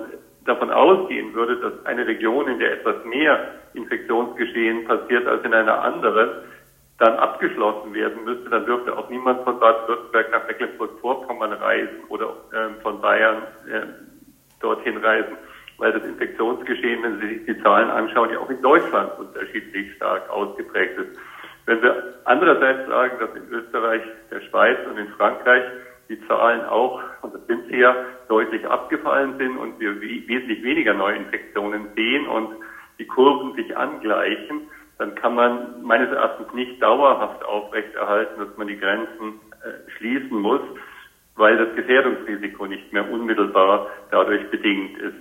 davon 0.45 0.73
ausgehen 0.73 1.33
würde, 1.35 1.57
dass 1.61 1.87
eine 1.87 2.05
Region, 2.05 2.49
in 2.49 2.59
der 2.59 2.73
etwas 2.73 2.97
mehr 3.05 3.55
Infektionsgeschehen 3.75 4.85
passiert 4.87 5.25
als 5.29 5.45
in 5.45 5.55
einer 5.55 5.83
anderen, 5.85 6.31
dann 6.99 7.15
abgeschlossen 7.15 7.95
werden 7.95 8.25
müsste, 8.25 8.51
dann 8.51 8.67
dürfte 8.67 8.97
auch 8.99 9.09
niemand 9.09 9.45
von 9.45 9.61
Baden-Württemberg 9.61 10.33
nach 10.33 10.47
Mecklenburg-Vorpommern 10.49 11.53
reisen 11.53 12.05
oder 12.09 12.35
äh, 12.53 12.81
von 12.83 13.01
Bayern 13.01 13.43
äh, 13.71 13.87
dorthin 14.61 14.97
reisen, 14.97 15.37
weil 15.79 15.93
das 15.93 16.03
Infektionsgeschehen, 16.03 17.03
wenn 17.05 17.21
Sie 17.21 17.29
sich 17.29 17.47
die 17.47 17.63
Zahlen 17.63 17.91
anschauen, 17.91 18.31
ja 18.31 18.41
auch 18.41 18.51
in 18.51 18.63
Deutschland 18.63 19.17
unterschiedlich 19.19 19.95
stark 19.95 20.29
ausgeprägt 20.29 20.99
ist. 20.99 21.19
Wenn 21.67 21.83
wir 21.83 22.15
andererseits 22.25 22.89
sagen, 22.89 23.19
dass 23.21 23.35
in 23.35 23.49
Österreich, 23.51 24.03
der 24.31 24.41
Schweiz 24.43 24.79
und 24.91 24.99
in 24.99 25.09
Frankreich 25.09 25.63
die 26.09 26.21
Zahlen 26.27 26.65
auch, 26.65 27.01
und 27.23 27.35
das 27.35 27.47
sind 27.47 27.67
sie 27.69 27.79
ja, 27.79 27.97
deutlich 28.29 28.67
abgefallen 28.67 29.39
sind 29.39 29.57
und 29.57 29.81
wir 29.81 30.01
wesentlich 30.01 30.63
weniger 30.63 30.95
Neuinfektionen 30.95 31.89
sehen 31.95 32.27
und 32.27 32.51
die 32.99 33.07
Kurven 33.07 33.55
sich 33.55 33.77
angleichen, 33.77 34.69
dann 34.99 35.15
kann 35.15 35.35
man 35.35 35.83
meines 35.83 36.11
Erachtens 36.11 36.53
nicht 36.55 36.81
dauerhaft 36.83 37.45
aufrechterhalten, 37.45 38.39
dass 38.39 38.57
man 38.57 38.69
die 38.69 38.79
Grenzen 38.79 39.41
äh, 39.63 39.91
schließen 39.97 40.39
muss, 40.39 40.61
weil 41.37 41.57
das 41.57 41.75
Gefährdungsrisiko 41.75 42.67
nicht 42.67 42.93
mehr 42.93 43.11
unmittelbar 43.11 43.89
dadurch 44.11 44.49
bedingt 44.51 44.99
ist. 44.99 45.17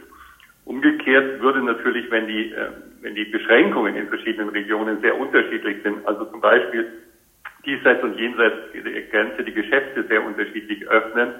Umgekehrt 0.65 1.41
würde 1.41 1.63
natürlich, 1.63 2.09
wenn 2.11 2.27
die, 2.27 2.51
äh, 2.51 2.69
wenn 3.03 3.15
die 3.15 3.25
Beschränkungen 3.25 3.95
in 3.95 4.07
verschiedenen 4.07 4.49
Regionen 4.49 5.01
sehr 5.01 5.19
unterschiedlich 5.19 5.83
sind, 5.83 6.07
also 6.07 6.25
zum 6.25 6.39
Beispiel 6.39 6.87
diesseits 7.65 8.01
und 8.01 8.17
jenseits 8.17 8.71
der 8.73 9.01
Grenze 9.03 9.43
die 9.43 9.53
Geschäfte 9.53 10.03
sehr 10.07 10.25
unterschiedlich 10.25 10.87
öffnen, 10.87 11.33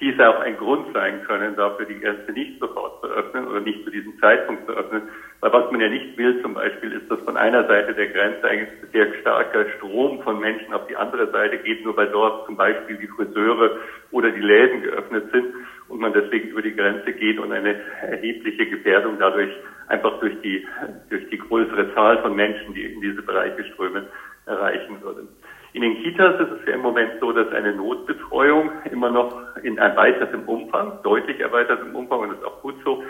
dies 0.00 0.18
auch 0.20 0.40
ein 0.40 0.56
Grund 0.58 0.92
sein 0.92 1.22
können, 1.24 1.56
dafür 1.56 1.86
die 1.86 1.98
Grenze 1.98 2.30
nicht 2.32 2.58
sofort 2.58 3.00
zu 3.00 3.06
öffnen 3.06 3.46
oder 3.46 3.60
nicht 3.60 3.82
zu 3.84 3.90
diesem 3.90 4.18
Zeitpunkt 4.18 4.66
zu 4.66 4.72
öffnen. 4.72 5.02
Weil 5.40 5.52
was 5.52 5.70
man 5.70 5.80
ja 5.80 5.88
nicht 5.88 6.18
will 6.18 6.42
zum 6.42 6.54
Beispiel 6.54 6.92
ist, 6.92 7.10
dass 7.10 7.20
von 7.20 7.36
einer 7.36 7.66
Seite 7.66 7.94
der 7.94 8.08
Grenze 8.08 8.46
ein 8.46 8.66
sehr 8.92 9.14
starker 9.20 9.64
Strom 9.76 10.20
von 10.22 10.38
Menschen 10.38 10.74
auf 10.74 10.86
die 10.88 10.96
andere 10.96 11.30
Seite 11.30 11.58
geht, 11.58 11.84
nur 11.84 11.96
weil 11.96 12.08
dort 12.08 12.46
zum 12.46 12.56
Beispiel 12.56 12.96
die 12.96 13.06
Friseure 13.06 13.78
oder 14.10 14.30
die 14.30 14.40
Läden 14.40 14.82
geöffnet 14.82 15.30
sind 15.32 15.46
und 15.88 16.00
man 16.00 16.12
deswegen 16.12 16.48
über 16.48 16.62
die 16.62 16.74
Grenze 16.74 17.12
geht 17.12 17.38
und 17.38 17.52
eine 17.52 17.76
erhebliche 18.02 18.66
Gefährdung 18.66 19.18
dadurch 19.18 19.50
einfach 19.88 20.18
durch 20.20 20.40
die, 20.42 20.66
durch 21.10 21.28
die 21.30 21.38
größere 21.38 21.94
Zahl 21.94 22.18
von 22.22 22.34
Menschen, 22.34 22.74
die 22.74 22.84
in 22.84 23.00
diese 23.00 23.22
Bereiche 23.22 23.64
strömen, 23.64 24.06
erreichen 24.46 25.00
würde. 25.02 25.28
In 25.72 25.82
den 25.82 26.02
Kitas 26.02 26.40
ist 26.40 26.60
es 26.60 26.66
ja 26.66 26.74
im 26.74 26.80
Moment 26.80 27.12
so, 27.20 27.32
dass 27.32 27.52
eine 27.52 27.74
Notbetreuung 27.74 28.70
immer 28.90 29.10
noch 29.10 29.56
in 29.62 29.76
erweitertem 29.76 30.44
Umfang, 30.44 30.98
deutlich 31.02 31.38
erweitertem 31.40 31.94
Umfang, 31.94 32.20
und 32.20 32.30
das 32.30 32.38
ist 32.38 32.46
auch 32.46 32.62
gut 32.62 32.76
so, 32.82 33.02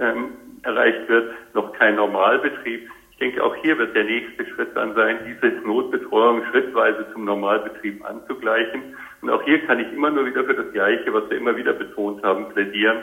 ähm, 0.00 0.30
erreicht 0.62 1.06
wird, 1.08 1.34
noch 1.52 1.72
kein 1.74 1.96
Normalbetrieb. 1.96 2.88
Ich 3.10 3.18
denke, 3.18 3.44
auch 3.44 3.54
hier 3.56 3.78
wird 3.78 3.94
der 3.94 4.04
nächste 4.04 4.46
Schritt 4.46 4.74
dann 4.74 4.94
sein, 4.94 5.18
diese 5.26 5.54
Notbetreuung 5.66 6.42
schrittweise 6.50 7.06
zum 7.12 7.26
Normalbetrieb 7.26 8.04
anzugleichen. 8.04 8.96
Und 9.24 9.30
auch 9.30 9.42
hier 9.44 9.58
kann 9.66 9.80
ich 9.80 9.90
immer 9.90 10.10
nur 10.10 10.26
wieder 10.26 10.44
für 10.44 10.52
das 10.52 10.70
Gleiche, 10.74 11.10
was 11.14 11.30
wir 11.30 11.38
immer 11.38 11.56
wieder 11.56 11.72
betont 11.72 12.22
haben, 12.22 12.50
plädieren. 12.50 12.98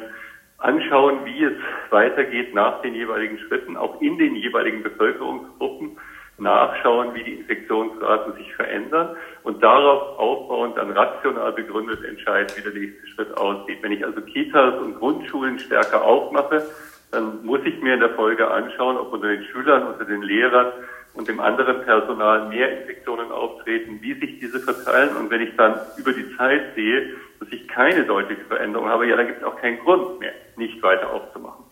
Anschauen, 0.60 1.26
wie 1.26 1.46
es 1.46 1.54
weitergeht 1.90 2.54
nach 2.54 2.80
den 2.84 2.94
jeweiligen 2.94 3.40
Schritten, 3.40 3.76
auch 3.76 4.00
in 4.02 4.20
den 4.20 4.36
jeweiligen 4.36 4.84
Bevölkerungsgruppen 4.84 5.98
nachschauen, 6.38 7.16
wie 7.16 7.24
die 7.24 7.34
Infektionsraten 7.40 8.34
sich 8.36 8.54
verändern 8.54 9.16
und 9.42 9.64
darauf 9.64 10.20
aufbauend 10.20 10.78
dann 10.78 10.92
rational 10.92 11.54
begründet 11.54 12.06
entscheiden, 12.06 12.56
wie 12.56 12.62
der 12.62 12.80
nächste 12.80 13.08
Schritt 13.08 13.36
aussieht. 13.36 13.80
Wenn 13.82 13.94
ich 13.94 14.06
also 14.06 14.22
Kitas 14.22 14.80
und 14.80 15.00
Grundschulen 15.00 15.58
stärker 15.58 16.04
aufmache, 16.04 16.68
dann 17.10 17.44
muss 17.44 17.62
ich 17.66 17.82
mir 17.82 17.96
in 17.96 18.00
der 18.00 18.12
Folge 18.12 18.48
anschauen, 18.48 18.96
ob 18.98 19.12
unter 19.12 19.28
den 19.28 19.44
Schülern, 19.46 19.88
unter 19.88 20.06
den 20.06 20.22
Lehrern 20.22 20.72
und 21.14 21.28
dem 21.28 21.40
anderen 21.40 21.84
Personal 21.84 22.48
mehr 22.50 22.82
Infektionen 22.82 23.32
auftreten, 23.32 24.00
wie 24.02 24.14
sich 24.14 24.40
diese 24.40 24.60
verteilen. 24.60 25.16
Und 25.18 25.30
wenn 25.30 25.42
ich 25.42 25.56
dann 25.58 25.76
über 25.98 26.14
die 26.14 26.36
Zeit 26.38 26.62
sehe, 26.76 27.14
dass 27.40 27.50
ich 27.52 27.68
keine 27.68 28.06
deutliche 28.06 28.46
Veränderung 28.46 28.88
habe, 28.88 29.08
ja, 29.08 29.18
dann 29.18 29.28
gibt 29.28 29.40
es 29.40 29.44
auch 29.44 29.58
keinen 29.58 29.80
Grund 29.80 30.20
mehr, 30.20 30.32
nicht 30.56 30.82
weiter 30.82 31.12
aufzumachen. 31.12 31.66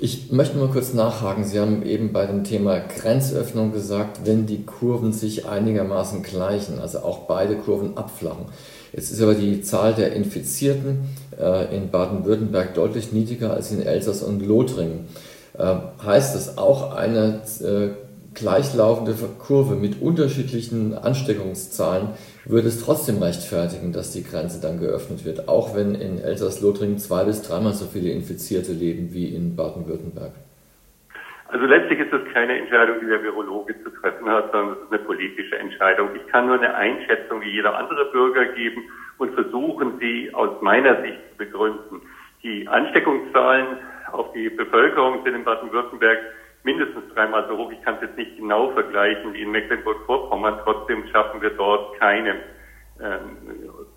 Ich 0.00 0.32
möchte 0.32 0.58
mal 0.58 0.68
kurz 0.68 0.92
nachhaken. 0.92 1.44
Sie 1.44 1.60
haben 1.60 1.82
eben 1.82 2.12
bei 2.12 2.26
dem 2.26 2.42
Thema 2.42 2.80
Grenzöffnung 2.80 3.72
gesagt, 3.72 4.26
wenn 4.26 4.44
die 4.44 4.66
Kurven 4.66 5.12
sich 5.12 5.46
einigermaßen 5.46 6.24
gleichen, 6.24 6.80
also 6.80 6.98
auch 6.98 7.28
beide 7.28 7.56
Kurven 7.56 7.96
abflachen. 7.96 8.46
Jetzt 8.92 9.12
ist 9.12 9.22
aber 9.22 9.34
die 9.34 9.62
Zahl 9.62 9.94
der 9.94 10.12
Infizierten 10.12 11.08
äh, 11.40 11.74
in 11.74 11.90
Baden-Württemberg 11.90 12.74
deutlich 12.74 13.12
niedriger 13.12 13.52
als 13.52 13.70
in 13.70 13.82
Elsass 13.82 14.22
und 14.22 14.44
Lothringen. 14.44 15.08
Äh, 15.56 15.74
heißt 16.04 16.34
das 16.34 16.58
auch 16.58 16.94
eine 16.94 17.42
äh, 17.60 17.90
gleichlaufende 18.34 19.14
Kurve 19.38 19.74
mit 19.76 20.00
unterschiedlichen 20.02 20.94
Ansteckungszahlen 20.94 22.08
würde 22.44 22.68
es 22.68 22.84
trotzdem 22.84 23.22
rechtfertigen, 23.22 23.92
dass 23.92 24.12
die 24.12 24.24
Grenze 24.24 24.60
dann 24.60 24.80
geöffnet 24.80 25.24
wird, 25.24 25.48
auch 25.48 25.74
wenn 25.76 25.94
in 25.94 26.18
Elsass-Lothringen 26.18 26.98
zwei 26.98 27.24
bis 27.24 27.42
dreimal 27.42 27.72
so 27.72 27.86
viele 27.86 28.10
Infizierte 28.10 28.72
leben 28.72 29.12
wie 29.12 29.34
in 29.34 29.56
Baden-Württemberg? 29.56 30.32
Also 31.48 31.66
letztlich 31.66 32.00
ist 32.00 32.12
das 32.12 32.22
keine 32.32 32.58
Entscheidung, 32.58 32.96
die 33.00 33.06
der 33.06 33.22
Virologe 33.22 33.74
zu 33.84 33.90
treffen 33.90 34.28
hat, 34.28 34.50
sondern 34.50 34.76
es 34.76 34.82
ist 34.82 34.92
eine 34.92 35.02
politische 35.04 35.56
Entscheidung. 35.56 36.08
Ich 36.16 36.26
kann 36.26 36.46
nur 36.46 36.58
eine 36.58 36.74
Einschätzung 36.74 37.40
wie 37.42 37.50
jeder 37.50 37.76
andere 37.78 38.06
Bürger 38.10 38.46
geben 38.46 38.82
und 39.18 39.32
versuchen, 39.34 39.98
sie 40.00 40.34
aus 40.34 40.60
meiner 40.62 41.00
Sicht 41.02 41.18
zu 41.30 41.36
begründen. 41.38 42.02
Die 42.42 42.66
Ansteckungszahlen 42.66 43.78
auf 44.10 44.32
die 44.32 44.50
Bevölkerung 44.50 45.22
sind 45.24 45.34
in 45.34 45.44
Baden-Württemberg 45.44 46.18
mindestens 46.64 47.04
dreimal 47.14 47.46
so 47.48 47.56
hoch. 47.56 47.70
Ich 47.70 47.82
kann 47.82 47.96
es 47.96 48.02
jetzt 48.02 48.16
nicht 48.16 48.36
genau 48.36 48.70
vergleichen 48.70 49.32
wie 49.34 49.42
in 49.42 49.52
Mecklenburg-Vorpommern. 49.52 50.60
Trotzdem 50.64 51.06
schaffen 51.12 51.40
wir 51.40 51.50
dort 51.50 51.98
keine 52.00 52.36
ähm, 53.00 53.36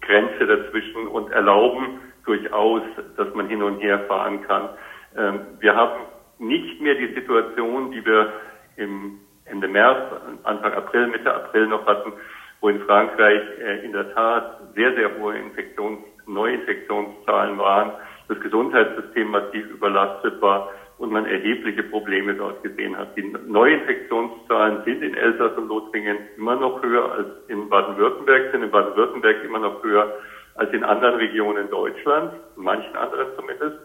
Grenze 0.01 0.45
dazwischen 0.45 1.07
und 1.07 1.31
erlauben 1.31 2.01
durchaus, 2.25 2.81
dass 3.15 3.33
man 3.33 3.47
hin 3.47 3.63
und 3.63 3.79
her 3.79 3.99
fahren 4.07 4.41
kann. 4.43 4.69
Ähm, 5.15 5.39
wir 5.59 5.75
haben 5.75 6.01
nicht 6.39 6.81
mehr 6.81 6.95
die 6.95 7.13
Situation, 7.13 7.91
die 7.91 8.05
wir 8.05 8.33
im 8.75 9.19
Ende 9.45 9.67
März, 9.67 10.11
Anfang 10.43 10.73
April, 10.73 11.07
Mitte 11.07 11.33
April 11.33 11.67
noch 11.67 11.85
hatten, 11.85 12.11
wo 12.59 12.67
in 12.67 12.81
Frankreich 12.81 13.41
äh, 13.59 13.85
in 13.85 13.93
der 13.93 14.13
Tat 14.13 14.59
sehr, 14.75 14.93
sehr 14.93 15.17
hohe 15.17 15.35
Infektions-, 15.37 16.03
Neuinfektionszahlen 16.25 17.57
waren, 17.57 17.93
das 18.27 18.39
Gesundheitssystem 18.41 19.29
massiv 19.29 19.69
überlastet 19.69 20.41
war 20.41 20.69
und 20.97 21.11
man 21.11 21.25
erhebliche 21.25 21.83
Probleme 21.83 22.33
dort 22.33 22.63
gesehen 22.63 22.97
hat. 22.97 23.15
Die 23.15 23.33
Neuinfektionszahlen 23.45 24.83
sind 24.83 25.03
in 25.03 25.13
Elsass 25.13 25.55
und 25.57 25.67
Lothringen 25.67 26.17
immer 26.37 26.55
noch 26.55 26.81
höher 26.81 27.11
als 27.11 27.27
in 27.47 27.69
Baden-Württemberg, 27.69 28.51
sind 28.51 28.63
in 28.63 28.71
Baden-Württemberg 28.71 29.43
immer 29.43 29.59
noch 29.59 29.83
höher 29.83 30.11
als 30.55 30.73
in 30.73 30.83
anderen 30.83 31.15
Regionen 31.15 31.69
Deutschlands, 31.69 32.33
in 32.55 32.63
manchen 32.63 32.95
anderen 32.95 33.27
zumindest. 33.35 33.77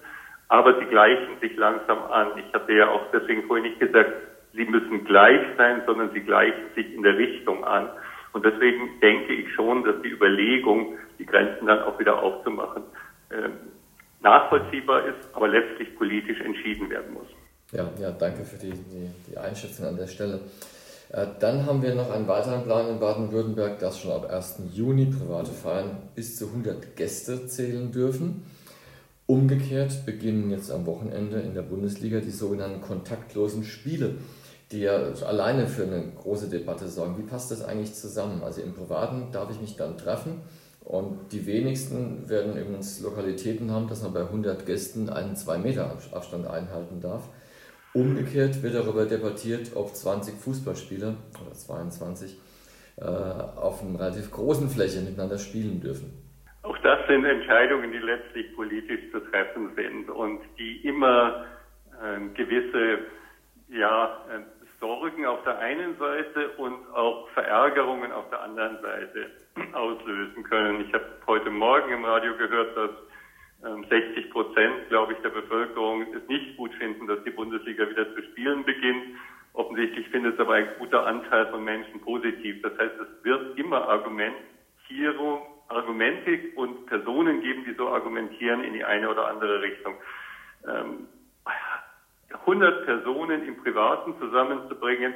Aber 0.48 0.78
sie 0.78 0.86
gleichen 0.86 1.38
sich 1.40 1.54
langsam 1.56 1.98
an. 2.10 2.28
Ich 2.36 2.54
hatte 2.54 2.72
ja 2.72 2.88
auch 2.88 3.02
deswegen 3.12 3.44
vorhin 3.44 3.66
nicht 3.66 3.80
gesagt, 3.80 4.12
sie 4.54 4.64
müssen 4.64 5.04
gleich 5.04 5.40
sein, 5.56 5.82
sondern 5.86 6.10
sie 6.12 6.20
gleichen 6.20 6.74
sich 6.74 6.94
in 6.94 7.02
der 7.02 7.16
Richtung 7.18 7.64
an. 7.64 7.88
Und 8.32 8.44
deswegen 8.44 9.00
denke 9.00 9.34
ich 9.34 9.52
schon, 9.52 9.84
dass 9.84 10.00
die 10.02 10.08
Überlegung, 10.08 10.98
die 11.18 11.26
Grenzen 11.26 11.66
dann 11.66 11.82
auch 11.82 11.98
wieder 11.98 12.22
aufzumachen, 12.22 12.84
ähm, 13.30 13.52
nachvollziehbar 14.22 15.06
ist, 15.06 15.28
aber 15.32 15.48
letztlich 15.48 15.96
politisch 15.96 16.40
entschieden 16.40 16.88
werden 16.90 17.12
muss. 17.14 17.26
Ja, 17.72 17.90
ja 17.98 18.10
danke 18.10 18.44
für 18.44 18.58
die, 18.58 18.70
die, 18.70 19.10
die 19.28 19.36
Einschätzung 19.36 19.86
an 19.86 19.96
der 19.96 20.06
Stelle. 20.06 20.40
Äh, 21.10 21.26
dann 21.40 21.66
haben 21.66 21.82
wir 21.82 21.94
noch 21.94 22.10
einen 22.10 22.28
weiteren 22.28 22.64
Plan 22.64 22.88
in 22.88 23.00
Baden-Württemberg, 23.00 23.78
dass 23.78 23.98
schon 23.98 24.12
ab 24.12 24.30
1. 24.30 24.62
Juni 24.72 25.06
private 25.06 25.50
Feiern 25.50 25.98
bis 26.14 26.36
zu 26.36 26.46
100 26.46 26.96
Gäste 26.96 27.46
zählen 27.46 27.92
dürfen. 27.92 28.44
Umgekehrt 29.26 30.04
beginnen 30.04 30.50
jetzt 30.50 30.70
am 30.70 30.84
Wochenende 30.86 31.40
in 31.40 31.54
der 31.54 31.62
Bundesliga 31.62 32.20
die 32.20 32.30
sogenannten 32.30 32.80
kontaktlosen 32.80 33.64
Spiele, 33.64 34.16
die 34.72 34.80
ja 34.80 34.96
alleine 35.26 35.66
für 35.66 35.84
eine 35.84 36.12
große 36.20 36.48
Debatte 36.48 36.88
sorgen. 36.88 37.16
Wie 37.18 37.28
passt 37.28 37.50
das 37.50 37.62
eigentlich 37.62 37.94
zusammen? 37.94 38.42
Also 38.42 38.62
im 38.62 38.74
Privaten 38.74 39.30
darf 39.32 39.50
ich 39.50 39.60
mich 39.60 39.76
dann 39.76 39.96
treffen 39.96 40.42
und 40.84 41.32
die 41.32 41.46
wenigsten 41.46 42.28
werden 42.28 42.56
übrigens 42.56 43.00
Lokalitäten 43.02 43.70
haben, 43.70 43.88
dass 43.88 44.02
man 44.02 44.12
bei 44.12 44.22
100 44.22 44.66
Gästen 44.66 45.08
einen 45.08 45.36
2 45.36 45.58
Meter 45.58 45.96
Abstand 46.12 46.46
einhalten 46.46 47.00
darf. 47.00 47.28
Umgekehrt 47.94 48.62
wird 48.62 48.74
darüber 48.74 49.04
debattiert, 49.04 49.72
ob 49.74 49.94
20 49.94 50.34
Fußballspieler 50.34 51.14
oder 51.40 51.52
22 51.52 52.38
äh, 52.96 53.04
auf 53.04 53.82
einer 53.82 54.00
relativ 54.00 54.30
großen 54.30 54.68
Fläche 54.68 55.00
miteinander 55.00 55.38
spielen 55.38 55.80
dürfen. 55.80 56.12
Auch 56.62 56.78
das 56.78 57.06
sind 57.06 57.24
Entscheidungen, 57.24 57.92
die 57.92 57.98
letztlich 57.98 58.54
politisch 58.56 59.10
zu 59.12 59.20
treffen 59.30 59.70
sind 59.76 60.08
und 60.10 60.40
die 60.58 60.86
immer 60.86 61.44
äh, 62.02 62.20
gewisse 62.34 62.98
ja, 63.68 64.24
äh, 64.30 64.61
Sorgen 64.82 65.24
auf 65.26 65.44
der 65.44 65.60
einen 65.60 65.96
Seite 65.96 66.50
und 66.56 66.74
auch 66.92 67.28
Verärgerungen 67.34 68.10
auf 68.10 68.28
der 68.30 68.42
anderen 68.42 68.82
Seite 68.82 69.30
auslösen 69.74 70.42
können. 70.42 70.80
Ich 70.80 70.92
habe 70.92 71.06
heute 71.28 71.50
Morgen 71.50 71.92
im 71.92 72.04
Radio 72.04 72.36
gehört, 72.36 72.76
dass 72.76 72.90
60 73.88 74.24
ähm, 74.24 74.30
Prozent, 74.32 74.88
glaube 74.88 75.12
ich, 75.12 75.20
der 75.20 75.28
Bevölkerung 75.28 76.12
es 76.12 76.28
nicht 76.28 76.56
gut 76.56 76.74
finden, 76.74 77.06
dass 77.06 77.22
die 77.22 77.30
Bundesliga 77.30 77.88
wieder 77.88 78.12
zu 78.12 78.22
spielen 78.24 78.64
beginnt. 78.64 79.04
Offensichtlich 79.52 80.08
findet 80.08 80.34
es 80.34 80.40
aber 80.40 80.54
ein 80.54 80.68
guter 80.80 81.06
Anteil 81.06 81.46
von 81.46 81.62
Menschen 81.62 82.00
positiv. 82.00 82.60
Das 82.62 82.76
heißt, 82.76 82.94
es 82.98 83.24
wird 83.24 83.56
immer 83.56 83.88
Argumentierung, 83.88 85.42
Argumente 85.68 86.40
und 86.56 86.86
Personen 86.86 87.40
geben, 87.40 87.64
die 87.64 87.74
so 87.74 87.88
argumentieren 87.88 88.64
in 88.64 88.72
die 88.72 88.84
eine 88.84 89.08
oder 89.08 89.28
andere 89.28 89.62
Richtung. 89.62 89.94
100 92.40 92.78
ähm, 92.80 92.84
Personen 92.86 93.46
im 93.46 93.56
Privaten 93.62 94.14
zusammenzubringen, 94.18 95.14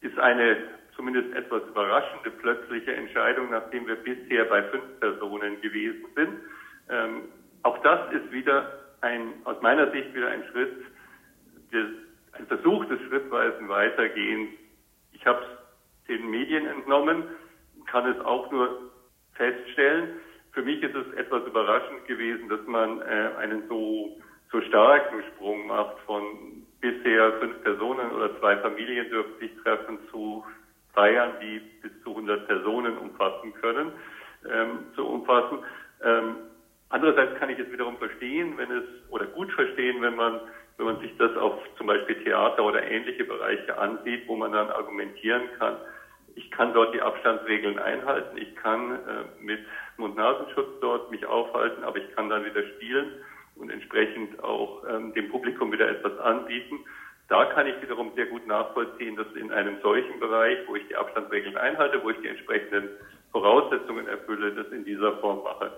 ist 0.00 0.18
eine 0.18 0.56
zumindest 0.96 1.34
etwas 1.34 1.62
überraschende 1.68 2.30
plötzliche 2.30 2.94
Entscheidung, 2.94 3.50
nachdem 3.50 3.86
wir 3.86 3.96
bisher 3.96 4.44
bei 4.44 4.62
fünf 4.64 5.00
Personen 5.00 5.60
gewesen 5.60 6.04
sind. 6.14 6.38
Ähm, 6.88 7.22
auch 7.62 7.78
das 7.78 8.12
ist 8.12 8.30
wieder 8.30 8.80
ein, 9.00 9.34
aus 9.44 9.60
meiner 9.60 9.90
Sicht 9.90 10.14
wieder 10.14 10.28
ein 10.28 10.44
Schritt, 10.52 10.84
des, 11.72 11.86
ein 12.32 12.46
Versuch 12.46 12.84
des 12.86 13.00
schrittweisen 13.08 13.68
Weitergehens. 13.68 14.50
Ich 15.12 15.24
Ich 15.24 15.26
habe 15.26 15.40
es 15.40 16.06
den 16.08 16.30
Medien 16.30 16.66
entnommen, 16.66 17.24
kann 17.86 18.06
es 18.06 18.20
auch 18.24 18.50
nur 18.50 18.92
feststellen. 19.32 20.20
Für 20.52 20.62
mich 20.62 20.82
ist 20.82 20.94
es 20.94 21.12
etwas 21.14 21.46
überraschend 21.46 22.04
gewesen, 22.06 22.48
dass 22.48 22.64
man 22.66 23.00
äh, 23.00 23.30
einen 23.38 23.66
so, 23.68 24.20
so 24.54 24.60
starken 24.68 25.20
Sprung 25.34 25.66
macht 25.66 25.98
von 26.06 26.22
bisher 26.80 27.32
fünf 27.40 27.60
Personen 27.64 28.12
oder 28.12 28.38
zwei 28.38 28.56
Familien 28.58 29.10
dürfen 29.10 29.36
sich 29.40 29.50
treffen 29.64 29.98
zu 30.12 30.44
Feiern, 30.92 31.32
die 31.42 31.58
bis 31.82 31.90
zu 32.04 32.10
100 32.10 32.46
Personen 32.46 32.96
umfassen 32.98 33.52
können, 33.60 33.90
ähm, 34.48 34.86
zu 34.94 35.04
umfassen. 35.04 35.58
Ähm, 36.04 36.36
andererseits 36.88 37.36
kann 37.40 37.50
ich 37.50 37.58
es 37.58 37.68
wiederum 37.72 37.98
verstehen, 37.98 38.56
wenn 38.56 38.70
es, 38.70 38.84
oder 39.10 39.26
gut 39.26 39.50
verstehen, 39.54 40.00
wenn 40.02 40.14
man, 40.14 40.38
wenn 40.76 40.86
man 40.86 41.00
sich 41.00 41.16
das 41.18 41.36
auf 41.36 41.54
zum 41.76 41.88
Beispiel 41.88 42.22
Theater 42.22 42.62
oder 42.62 42.88
ähnliche 42.88 43.24
Bereiche 43.24 43.76
ansieht, 43.76 44.28
wo 44.28 44.36
man 44.36 44.52
dann 44.52 44.70
argumentieren 44.70 45.48
kann, 45.58 45.78
ich 46.36 46.48
kann 46.52 46.72
dort 46.72 46.94
die 46.94 47.02
Abstandsregeln 47.02 47.80
einhalten, 47.80 48.36
ich 48.38 48.54
kann 48.54 48.92
äh, 48.92 49.24
mit 49.40 49.60
Mund-Nasenschutz 49.96 50.78
dort 50.80 51.10
mich 51.10 51.26
aufhalten, 51.26 51.82
aber 51.82 51.98
ich 51.98 52.14
kann 52.14 52.28
dann 52.28 52.44
wieder 52.44 52.62
spielen 52.76 53.14
und 53.56 53.70
entsprechend 53.70 54.42
auch 54.42 54.82
ähm, 54.88 55.12
dem 55.14 55.30
Publikum 55.30 55.72
wieder 55.72 55.88
etwas 55.88 56.18
anbieten. 56.18 56.80
Da 57.28 57.46
kann 57.46 57.66
ich 57.66 57.80
wiederum 57.80 58.12
sehr 58.14 58.26
gut 58.26 58.46
nachvollziehen, 58.46 59.16
dass 59.16 59.26
in 59.34 59.50
einem 59.50 59.76
solchen 59.82 60.20
Bereich, 60.20 60.58
wo 60.66 60.76
ich 60.76 60.86
die 60.88 60.96
Abstandsregeln 60.96 61.56
einhalte, 61.56 62.02
wo 62.02 62.10
ich 62.10 62.18
die 62.20 62.28
entsprechenden 62.28 62.88
Voraussetzungen 63.32 64.06
erfülle, 64.06 64.52
das 64.52 64.68
in 64.72 64.84
dieser 64.84 65.16
Form 65.18 65.42
mache. 65.42 65.72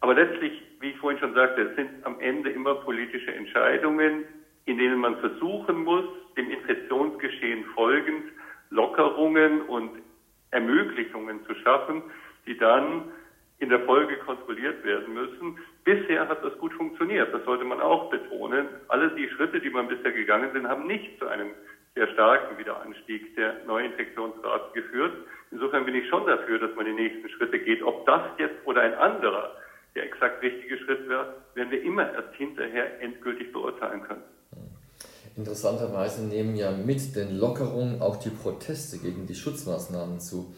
Aber 0.00 0.14
letztlich, 0.14 0.62
wie 0.80 0.90
ich 0.90 0.96
vorhin 0.98 1.20
schon 1.20 1.34
sagte, 1.34 1.62
es 1.62 1.76
sind 1.76 2.04
am 2.04 2.18
Ende 2.20 2.50
immer 2.50 2.76
politische 2.76 3.34
Entscheidungen, 3.34 4.24
in 4.64 4.78
denen 4.78 4.98
man 5.00 5.18
versuchen 5.18 5.84
muss, 5.84 6.04
dem 6.36 6.50
Infektionsgeschehen 6.50 7.64
folgend 7.74 8.24
Lockerungen 8.70 9.62
und 9.62 9.90
Ermöglichungen 10.50 11.44
zu 11.46 11.54
schaffen, 11.56 12.02
die 12.46 12.56
dann 12.56 13.10
in 13.58 13.68
der 13.68 13.80
Folge 13.80 14.16
kontrolliert 14.18 14.84
werden 14.84 15.14
müssen. 15.14 15.58
Bisher 15.86 16.28
hat 16.28 16.44
das 16.44 16.58
gut 16.58 16.74
funktioniert, 16.74 17.32
das 17.32 17.44
sollte 17.44 17.64
man 17.64 17.80
auch 17.80 18.10
betonen. 18.10 18.66
Alle 18.88 19.14
die 19.14 19.28
Schritte, 19.28 19.60
die 19.60 19.70
man 19.70 19.86
bisher 19.86 20.10
gegangen 20.10 20.50
sind, 20.52 20.68
haben 20.68 20.88
nicht 20.88 21.16
zu 21.20 21.28
einem 21.28 21.50
sehr 21.94 22.08
starken 22.08 22.58
Wiederanstieg 22.58 23.36
der 23.36 23.64
Neuinfektionsrate 23.68 24.72
geführt. 24.74 25.12
Insofern 25.52 25.84
bin 25.84 25.94
ich 25.94 26.08
schon 26.08 26.26
dafür, 26.26 26.58
dass 26.58 26.74
man 26.74 26.86
die 26.86 26.92
nächsten 26.92 27.28
Schritte 27.28 27.60
geht. 27.60 27.84
Ob 27.84 28.04
das 28.04 28.20
jetzt 28.38 28.66
oder 28.66 28.80
ein 28.80 28.94
anderer 28.94 29.52
der 29.94 30.06
exakt 30.06 30.42
richtige 30.42 30.76
Schritt 30.78 31.08
wäre, 31.08 31.34
werden 31.54 31.70
wir 31.70 31.82
immer 31.82 32.12
erst 32.12 32.34
hinterher 32.34 33.00
endgültig 33.00 33.52
beurteilen 33.52 34.02
können. 34.02 34.22
Interessanterweise 35.36 36.26
nehmen 36.26 36.56
ja 36.56 36.72
mit 36.72 37.14
den 37.14 37.38
Lockerungen 37.38 38.02
auch 38.02 38.16
die 38.16 38.30
Proteste 38.30 38.98
gegen 38.98 39.28
die 39.28 39.36
Schutzmaßnahmen 39.36 40.18
zu. 40.18 40.52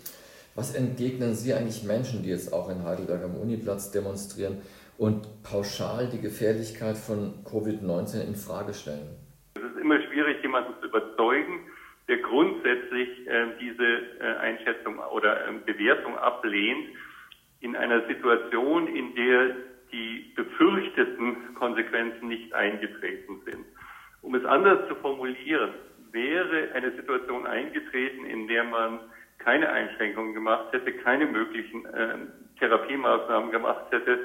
Was 0.54 0.74
entgegnen 0.74 1.34
Sie 1.34 1.52
eigentlich 1.52 1.84
Menschen, 1.84 2.22
die 2.22 2.30
jetzt 2.30 2.52
auch 2.52 2.70
in 2.70 2.82
Heidelberg 2.82 3.22
am 3.22 3.36
Uniplatz 3.36 3.90
demonstrieren 3.90 4.62
und 4.98 5.42
pauschal 5.44 6.08
die 6.12 6.20
Gefährlichkeit 6.20 6.98
von 6.98 7.44
Covid-19 7.44 8.26
in 8.26 8.34
Frage 8.34 8.74
stellen? 8.74 9.16
Es 9.54 9.62
ist 9.62 9.78
immer 9.80 10.00
schwierig, 10.02 10.42
jemanden 10.42 10.74
zu 10.80 10.88
überzeugen, 10.88 11.60
der 12.08 12.18
grundsätzlich 12.18 13.26
äh, 13.26 13.46
diese 13.60 13.86
äh, 14.20 14.36
Einschätzung 14.40 14.98
oder 14.98 15.48
äh, 15.48 15.52
Bewertung 15.64 16.18
ablehnt, 16.18 16.88
in 17.60 17.76
einer 17.76 18.06
Situation, 18.06 18.88
in 18.88 19.14
der 19.14 19.56
die 19.92 20.32
befürchteten 20.36 21.54
Konsequenzen 21.54 22.28
nicht 22.28 22.52
eingetreten 22.52 23.40
sind. 23.44 23.64
Um 24.20 24.34
es 24.34 24.44
anders 24.44 24.86
zu 24.88 24.94
formulieren, 24.96 25.70
wäre 26.12 26.72
eine 26.74 26.92
Situation 26.92 27.46
eingetreten, 27.46 28.26
in 28.26 28.48
der 28.48 28.64
man 28.64 29.00
keine 29.38 29.70
Einschränkungen 29.70 30.34
gemacht 30.34 30.72
hätte, 30.72 30.92
keine 30.92 31.26
möglichen 31.26 31.86
äh, 31.86 32.16
Therapiemaßnahmen 32.58 33.50
gemacht 33.50 33.86
hätte, 33.90 34.18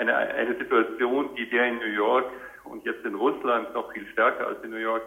eine, 0.00 0.16
eine 0.16 0.56
Situation, 0.56 1.34
die 1.36 1.48
der 1.50 1.68
in 1.68 1.76
New 1.78 1.94
York 1.94 2.26
und 2.64 2.84
jetzt 2.84 3.04
in 3.04 3.14
Russland 3.14 3.72
noch 3.74 3.92
viel 3.92 4.06
stärker 4.12 4.46
als 4.46 4.64
in 4.64 4.70
New 4.70 4.76
York 4.76 5.02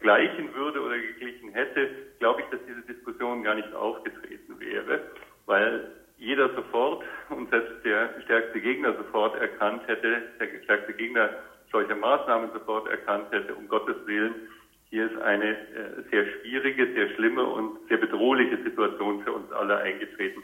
gleichen 0.00 0.54
würde 0.54 0.80
oder 0.80 0.96
geglichen 0.96 1.50
hätte, 1.50 1.90
glaube 2.18 2.42
ich, 2.42 2.46
dass 2.48 2.60
diese 2.66 2.82
Diskussion 2.82 3.42
gar 3.42 3.54
nicht 3.54 3.72
aufgetreten 3.74 4.58
wäre, 4.58 5.00
weil 5.46 5.88
jeder 6.18 6.48
sofort 6.54 7.04
und 7.30 7.50
selbst 7.50 7.84
der 7.84 8.10
stärkste 8.24 8.60
Gegner 8.60 8.94
sofort 8.94 9.40
erkannt 9.40 9.82
hätte, 9.86 10.22
der 10.38 10.62
stärkste 10.64 10.94
Gegner 10.94 11.30
solche 11.70 11.94
Maßnahmen 11.94 12.50
sofort 12.52 12.88
erkannt 12.88 13.26
hätte, 13.32 13.54
um 13.54 13.68
Gottes 13.68 13.96
Willen, 14.06 14.34
hier 14.90 15.10
ist 15.10 15.20
eine 15.22 15.50
äh, 15.50 16.02
sehr 16.10 16.26
schwierige, 16.26 16.92
sehr 16.92 17.08
schlimme 17.14 17.44
und 17.44 17.78
sehr 17.88 17.96
bedrohliche 17.96 18.58
Situation 18.62 19.22
für 19.24 19.32
uns 19.32 19.50
alle 19.52 19.78
eingetreten. 19.78 20.42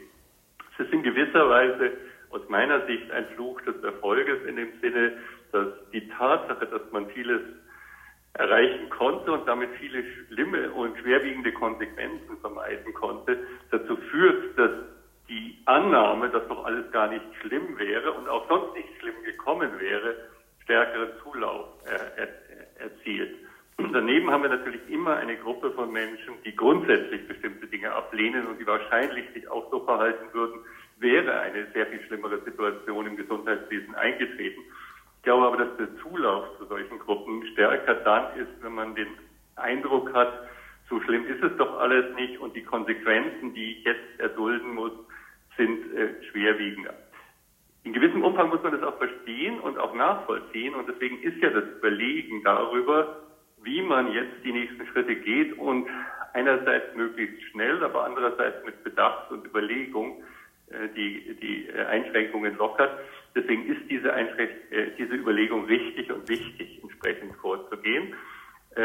Es 0.73 0.85
ist 0.85 0.93
in 0.93 1.03
gewisser 1.03 1.47
Weise 1.47 1.91
aus 2.31 2.47
meiner 2.49 2.85
Sicht 2.85 3.09
ein 3.11 3.25
Fluch 3.35 3.61
des 3.61 3.81
Erfolges 3.83 4.43
in 4.45 4.55
dem 4.55 4.69
Sinne, 4.81 5.13
dass 5.51 5.67
die 5.91 6.07
Tatsache, 6.09 6.65
dass 6.67 6.91
man 6.91 7.07
vieles 7.09 7.41
erreichen 8.33 8.89
konnte 8.89 9.31
und 9.31 9.47
damit 9.47 9.69
viele 9.79 10.03
schlimme 10.27 10.71
und 10.71 10.97
schwerwiegende 10.99 11.51
Konsequenzen 11.51 12.37
vermeiden 12.41 12.93
konnte, 12.93 13.37
dazu 13.71 13.97
führt, 13.97 14.57
dass 14.57 14.71
die 15.27 15.57
Annahme, 15.65 16.29
dass 16.29 16.47
doch 16.47 16.65
alles 16.65 16.91
gar 16.91 17.07
nicht 17.07 17.25
schlimm 17.41 17.77
wäre 17.77 18.11
und 18.13 18.27
auch 18.29 18.47
sonst 18.47 18.75
nicht 18.75 18.89
schlimm 18.99 19.23
gekommen 19.25 19.71
wäre, 19.79 20.15
stärkeren 20.63 21.09
Zulauf 21.23 21.67
er, 21.85 22.17
er, 22.17 22.27
erzielt. 22.79 23.35
Und 23.77 23.93
daneben 23.93 24.29
haben 24.29 24.43
wir 24.43 24.49
natürlich 24.49 24.81
immer 24.89 25.15
eine 25.15 25.37
Gruppe 25.37 25.71
von 25.71 25.91
Menschen, 25.91 26.33
die 26.43 26.55
grundsätzlich 26.55 27.27
bestimmte 27.27 27.67
Dinge 27.67 27.91
ablehnen 27.91 28.47
und 28.47 28.59
die 28.59 28.67
wahrscheinlich 28.67 29.25
sich 29.33 29.49
auch 29.49 29.69
so 29.71 29.79
verhalten 29.85 30.33
würden, 30.33 30.59
wäre 30.99 31.39
eine 31.39 31.67
sehr 31.73 31.87
viel 31.87 32.01
schlimmere 32.07 32.41
Situation 32.41 33.07
im 33.07 33.15
Gesundheitswesen 33.15 33.95
eingetreten. 33.95 34.61
Ich 35.17 35.23
glaube 35.23 35.47
aber, 35.47 35.57
dass 35.57 35.77
der 35.77 35.97
Zulauf 35.97 36.57
zu 36.57 36.65
solchen 36.65 36.99
Gruppen 36.99 37.45
stärker 37.53 37.95
dann 37.95 38.39
ist, 38.39 38.51
wenn 38.61 38.75
man 38.75 38.95
den 38.95 39.07
Eindruck 39.55 40.13
hat, 40.13 40.47
so 40.89 40.99
schlimm 41.01 41.25
ist 41.25 41.43
es 41.43 41.55
doch 41.57 41.79
alles 41.79 42.15
nicht 42.15 42.39
und 42.39 42.55
die 42.55 42.63
Konsequenzen, 42.63 43.53
die 43.53 43.73
ich 43.73 43.83
jetzt 43.83 44.19
erdulden 44.19 44.73
muss, 44.73 44.93
sind 45.57 45.93
äh, 45.93 46.23
schwerwiegender. 46.31 46.93
In 47.83 47.93
gewissem 47.93 48.23
Umfang 48.23 48.49
muss 48.49 48.61
man 48.63 48.73
das 48.73 48.83
auch 48.83 48.97
verstehen 48.97 49.59
und 49.59 49.77
auch 49.77 49.93
nachvollziehen. 49.93 50.75
Und 50.75 50.87
deswegen 50.87 51.21
ist 51.21 51.41
ja 51.41 51.49
das 51.49 51.63
Überlegen 51.77 52.43
darüber, 52.43 53.23
wie 53.63 53.81
man 53.81 54.11
jetzt 54.11 54.43
die 54.43 54.51
nächsten 54.51 54.85
Schritte 54.87 55.15
geht 55.15 55.57
und 55.57 55.87
einerseits 56.33 56.95
möglichst 56.95 57.41
schnell, 57.51 57.83
aber 57.83 58.05
andererseits 58.05 58.63
mit 58.65 58.83
Bedacht 58.83 59.31
und 59.31 59.45
Überlegung 59.45 60.23
die, 60.95 61.35
die 61.41 61.67
äh, 61.67 61.85
Einschränkungen 61.85 62.57
lockert. 62.57 62.91
Deswegen 63.35 63.65
ist 63.67 63.89
diese, 63.89 64.13
Einschränk 64.13 64.51
äh, 64.71 64.91
diese 64.97 65.15
Überlegung 65.15 65.65
richtig 65.65 66.11
und 66.11 66.27
wichtig, 66.29 66.79
entsprechend 66.81 67.35
vorzugehen. 67.37 68.13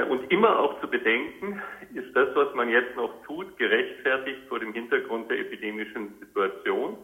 Und 0.09 0.33
immer 0.33 0.59
auch 0.59 0.81
zu 0.81 0.88
bedenken, 0.88 1.61
ist 1.92 2.16
das, 2.16 2.35
was 2.35 2.53
man 2.55 2.70
jetzt 2.70 2.97
noch 2.97 3.23
tut, 3.27 3.57
gerechtfertigt 3.59 4.40
vor 4.49 4.59
dem 4.59 4.73
Hintergrund 4.73 5.31
der 5.31 5.38
epidemischen 5.38 6.14
Situation. 6.20 6.97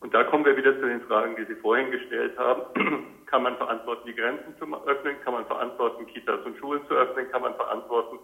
Und 0.00 0.12
da 0.12 0.24
kommen 0.24 0.44
wir 0.44 0.56
wieder 0.56 0.74
zu 0.80 0.86
den 0.86 1.02
Fragen, 1.02 1.36
die 1.36 1.44
Sie 1.44 1.54
vorhin 1.60 1.90
gestellt 1.90 2.36
haben. 2.38 3.14
kann 3.32 3.44
man 3.44 3.56
verantworten, 3.56 4.06
die 4.06 4.14
Grenzen 4.14 4.54
zu 4.58 4.64
öffnen? 4.86 5.16
Kann 5.24 5.32
man 5.32 5.46
verantworten, 5.46 6.06
Kitas 6.06 6.44
und 6.44 6.58
Schulen 6.58 6.82
zu 6.86 6.94
öffnen? 6.94 7.30
Kann 7.30 7.40
man 7.40 7.54
verantworten, 7.54 8.18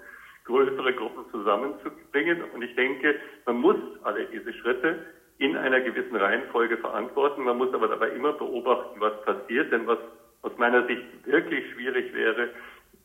größere 0.44 0.92
Gruppen 0.94 1.24
zusammenzubringen? 1.30 2.42
Und 2.52 2.62
ich 2.62 2.74
denke, 2.74 3.18
man 3.46 3.56
muss 3.56 3.76
alle 4.02 4.26
diese 4.26 4.52
Schritte 4.52 5.06
in 5.38 5.56
einer 5.56 5.80
gewissen 5.80 6.16
Reihenfolge 6.16 6.76
verantworten. 6.78 7.44
Man 7.44 7.58
muss 7.58 7.72
aber 7.72 7.88
dabei 7.88 8.10
immer 8.10 8.32
beobachten, 8.32 9.00
was 9.00 9.22
passiert. 9.22 9.72
Denn 9.72 9.86
was 9.86 9.98
aus 10.42 10.52
meiner 10.58 10.86
Sicht 10.86 11.04
wirklich 11.24 11.64
schwierig 11.72 12.12
wäre, 12.12 12.50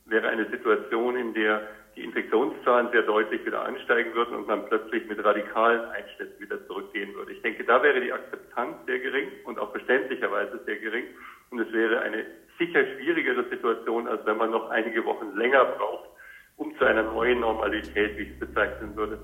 wäre 0.05 0.29
eine 0.29 0.49
Situation, 0.49 1.15
in 1.15 1.33
der 1.33 1.61
die 1.95 2.03
Infektionszahlen 2.03 2.89
sehr 2.91 3.03
deutlich 3.03 3.45
wieder 3.45 3.63
ansteigen 3.63 4.15
würden 4.15 4.35
und 4.35 4.47
man 4.47 4.65
plötzlich 4.65 5.07
mit 5.07 5.23
radikalen 5.23 5.85
Einschnitten 5.91 6.41
wieder 6.41 6.65
zurückgehen 6.65 7.13
würde. 7.13 7.33
Ich 7.33 7.41
denke, 7.43 7.63
da 7.63 7.83
wäre 7.83 8.01
die 8.01 8.11
Akzeptanz 8.11 8.77
sehr 8.87 8.97
gering 8.97 9.27
und 9.45 9.59
auch 9.59 9.71
verständlicherweise 9.71 10.59
sehr 10.65 10.77
gering. 10.77 11.05
Und 11.51 11.59
es 11.59 11.71
wäre 11.71 12.01
eine 12.01 12.25
sicher 12.57 12.83
schwierigere 12.95 13.47
Situation, 13.49 14.07
als 14.07 14.25
wenn 14.25 14.37
man 14.37 14.49
noch 14.49 14.69
einige 14.71 15.05
Wochen 15.05 15.37
länger 15.37 15.65
braucht, 15.65 16.09
um 16.57 16.75
zu 16.77 16.85
einer 16.85 17.03
neuen 17.03 17.41
Normalität, 17.41 18.17
wie 18.17 18.23
ich 18.23 18.31
es 18.31 18.39
bezeichnen 18.39 18.95
würde, 18.95 19.19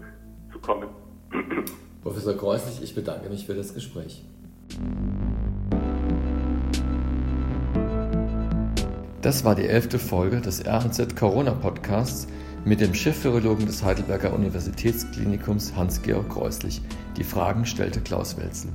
zu 0.51 0.59
kommen. 0.59 0.89
Professor 2.01 2.37
Kreuslich, 2.37 2.81
ich 2.81 2.95
bedanke 2.95 3.29
mich 3.29 3.45
für 3.45 3.55
das 3.55 3.73
Gespräch. 3.73 4.23
Das 9.21 9.43
war 9.43 9.53
die 9.55 9.67
elfte 9.67 9.99
Folge 9.99 10.39
des 10.39 10.65
RNZ 10.65 11.17
Corona 11.17 11.51
Podcasts 11.51 12.27
mit 12.63 12.79
dem 12.79 12.93
Chefvirologen 12.93 13.65
des 13.65 13.83
Heidelberger 13.83 14.33
Universitätsklinikums 14.33 15.75
Hans-Georg 15.75 16.29
Kreuslich. 16.29 16.81
Die 17.17 17.25
Fragen 17.25 17.65
stellte 17.65 17.99
Klaus 17.99 18.37
Welzel. 18.37 18.71